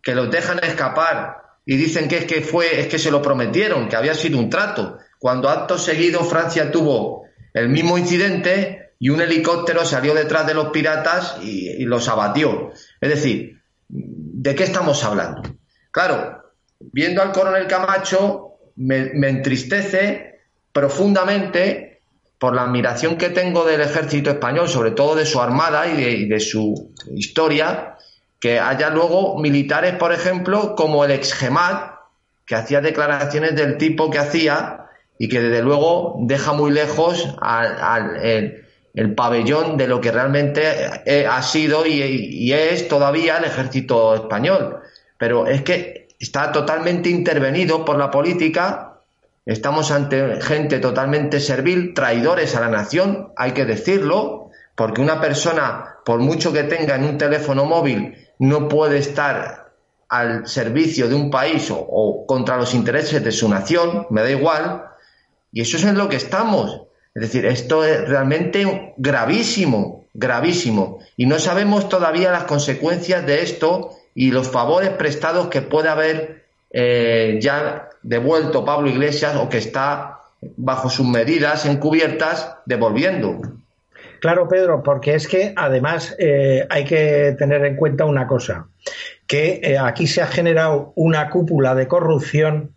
[0.02, 3.88] que los dejan escapar y dicen que es que fue, es que se lo prometieron,
[3.88, 9.22] que había sido un trato cuando acto seguido Francia tuvo el mismo incidente y un
[9.22, 12.72] helicóptero salió detrás de los piratas y, los abatió.
[13.00, 15.40] Es decir, ¿de qué estamos hablando?
[15.90, 22.02] Claro, viendo al coronel Camacho me, entristece profundamente
[22.38, 26.38] por la admiración que tengo del ejército español, sobre todo de su armada y de,
[26.40, 27.96] su historia,
[28.38, 31.94] que haya luego militares, por ejemplo, como el ex GEMAT,
[32.44, 34.83] que hacía declaraciones del tipo que hacía,
[35.24, 38.18] y que desde luego deja muy lejos al,
[38.94, 40.62] el, pabellón de lo que realmente
[41.06, 44.80] eh, ha sido y, es todavía el ejército español.
[45.16, 48.98] Pero es que está totalmente intervenido por la política,
[49.46, 56.00] estamos ante gente totalmente servil, traidores a la nación, hay que decirlo, porque una persona,
[56.04, 59.70] por mucho que tenga en un teléfono móvil, no puede estar
[60.10, 64.90] al servicio de un país o contra los intereses de su nación, me da igual,
[65.54, 66.82] y eso es en lo que estamos.
[67.14, 70.98] Es decir, esto es realmente gravísimo, gravísimo.
[71.16, 76.42] Y no sabemos todavía las consecuencias de esto y los favores prestados que puede haber
[76.72, 80.22] eh, ya devuelto Pablo Iglesias o que está
[80.56, 83.40] bajo sus medidas encubiertas devolviendo.
[84.20, 88.66] Claro, Pedro, porque es que además eh, hay que tener en cuenta una cosa,
[89.28, 92.73] que eh, aquí se ha generado una cúpula de corrupción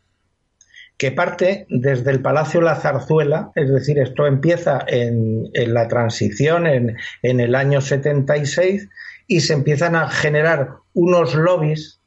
[0.98, 6.96] que parte desde el Palacio La Zarzuela, es decir, esto empieza en, la transición, en,
[7.22, 8.90] el año 76,
[9.28, 12.02] y se empiezan a generar unos lobbies,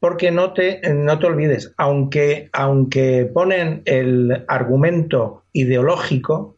[0.00, 6.56] porque no te, no te olvides, aunque, aunque ponen el argumento ideológico,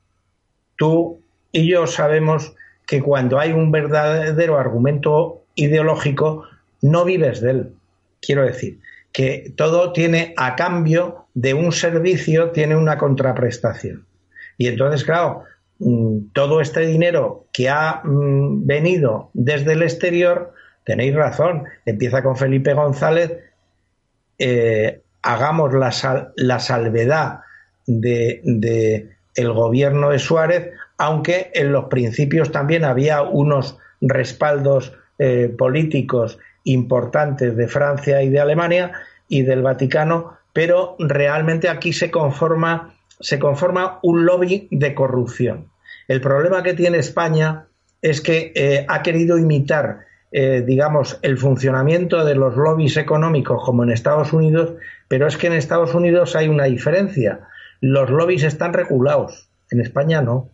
[0.76, 1.20] tú
[1.53, 2.55] y yo sabemos
[2.87, 6.45] que cuando hay un verdadero argumento ideológico,
[6.80, 7.72] no vives de él.
[8.20, 8.80] Quiero decir,
[9.15, 14.07] que todo tiene a cambio de un servicio tiene una contraprestación.
[14.59, 15.45] Y entonces, claro,
[15.79, 20.53] mm, todo este dinero que ha mm, venido desde el exterior,
[20.83, 23.39] tenéis razón, empieza con Felipe González,
[24.41, 27.41] eh, hagamos la, la salvedad
[27.87, 36.41] de, el gobierno de Suárez, aunque en los principios también había unos respaldos eh, políticos
[36.65, 38.93] importantes de Francia y de Alemania
[39.29, 45.69] y del Vaticano pero realmente aquí se conforma, se conforma un lobby de corrupción.
[46.09, 47.67] El problema que tiene España
[48.01, 53.83] es que eh, ha querido imitar, eh, digamos, el funcionamiento de los lobbies económicos como
[53.83, 54.75] en Estados Unidos,
[55.09, 57.41] pero es que en Estados Unidos hay una diferencia.
[57.81, 60.51] Los lobbies están regulados, en España no.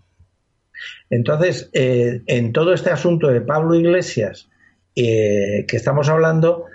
[1.11, 4.49] Entonces, eh, en todo este asunto de Pablo Iglesias
[4.95, 6.67] que estamos hablando,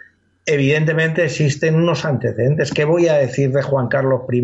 [0.46, 2.72] evidentemente existen unos antecedentes.
[2.72, 4.44] ¿Qué voy a decir de Juan Carlos I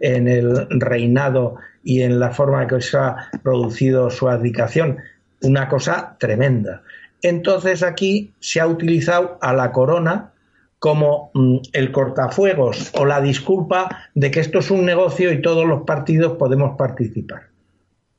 [0.00, 4.98] en el reinado y en la forma en que se ha producido su abdicación?
[5.42, 6.82] Una cosa tremenda.
[7.22, 10.32] Entonces aquí se ha utilizado a la corona
[10.78, 15.66] como mm, el cortafuegos o la disculpa de que esto es un negocio y todos
[15.66, 17.48] los partidos podemos participar.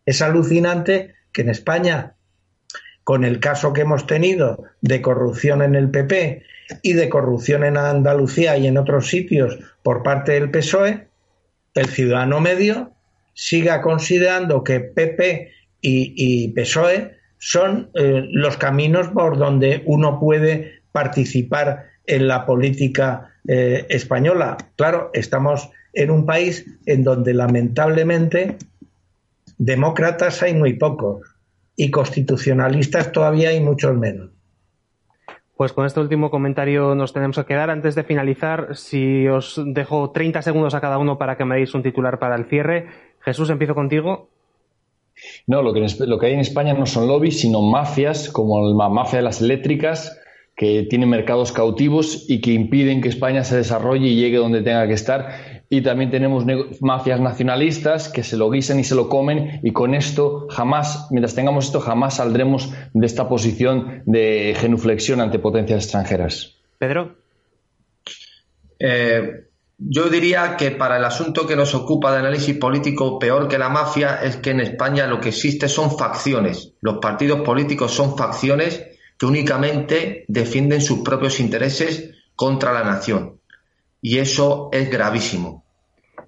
[0.05, 2.15] Es alucinante que en España,
[3.07, 6.43] con el caso que hemos tenido de corrupción en el PP
[6.81, 11.07] y de corrupción en Andalucía y en otros sitios por parte del PSOE,
[11.73, 12.91] el ciudadano medio
[13.33, 21.85] siga considerando que PP y, PSOE son eh, los caminos por donde uno puede participar
[22.07, 24.57] en la política eh, española.
[24.75, 28.57] Claro, estamos en un país en donde lamentablemente
[29.57, 31.36] demócratas hay muy pocos
[31.77, 34.31] y constitucionalistas todavía hay muchos menos.
[35.55, 37.69] Pues con este último comentario nos tenemos que quedar.
[37.69, 41.73] Antes de finalizar, si os dejo 30 segundos a cada uno para que me deis
[41.73, 42.87] un titular para el cierre.
[43.21, 44.29] Jesús, empiezo contigo.
[45.47, 48.89] No, lo que, lo que hay en España no son lobbies, sino mafias, como la
[48.89, 50.19] mafia de las eléctricas,
[50.55, 54.87] que tienen mercados cautivos y que impiden que España se desarrolle y llegue donde tenga
[54.87, 56.45] que estar y también tenemos
[56.79, 61.35] mafias nacionalistas que se lo guisan y se lo comen y con esto jamás, mientras
[61.35, 66.55] tengamos esto, jamás saldremos de esta posición de genuflexión ante potencias extranjeras.
[66.77, 67.15] Pedro.
[68.79, 69.47] Eh,
[69.79, 73.69] yo diría que para el asunto que nos ocupa de análisis político, peor que la
[73.69, 76.73] mafia es que en España lo que existe son facciones.
[76.81, 78.83] Los partidos políticos son facciones
[79.19, 83.36] que únicamente defienden sus propios intereses contra la nación.
[84.01, 85.63] Y eso es gravísimo.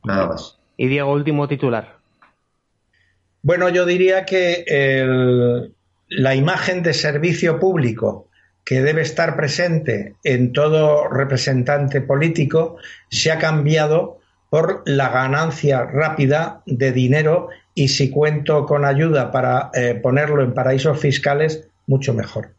[0.04, 0.60] Nada más.
[0.78, 1.98] Y Diego, último titular.
[3.42, 4.66] Bueno, yo diría que
[6.10, 8.28] la imagen de servicio público
[8.66, 12.78] que debe estar presente en todo representante político
[13.10, 14.20] se ha cambiado
[14.50, 20.54] por la ganancia rápida de dinero y si cuento con ayuda para eh, ponerlo en
[20.54, 22.52] paraísos fiscales, mucho mejor.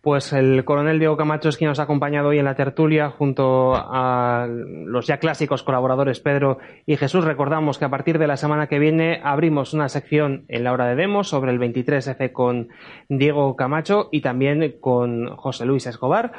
[0.00, 3.74] Pues el coronel Diego Camacho es quien nos ha acompañado hoy en la tertulia junto
[3.74, 7.24] a los ya clásicos colaboradores Pedro y Jesús.
[7.24, 10.86] Recordamos que a partir de la semana que viene abrimos una sección en la hora
[10.86, 12.68] de demos sobre el 23F con
[13.08, 16.32] Diego Camacho y también con José Luis Escobar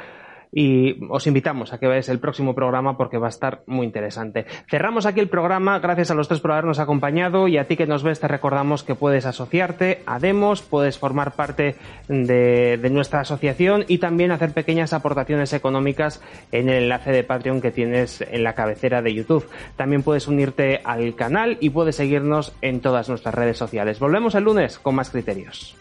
[0.52, 4.46] y os invitamos a que veáis el próximo programa porque va a estar muy interesante.
[4.68, 7.86] Cerramos aquí el programa, gracias a los tres por habernos acompañado y a ti que
[7.86, 11.76] nos ves te recordamos que puedes asociarte a Demos, puedes formar parte
[12.08, 16.22] de, de nuestra asociación y también hacer pequeñas aportaciones económicas
[16.52, 19.48] en el enlace de Patreon que tienes en la cabecera de YouTube.
[19.76, 23.98] También puedes unirte al canal y puedes seguirnos en todas nuestras redes sociales.
[23.98, 25.76] Volvemos el lunes con más criterios.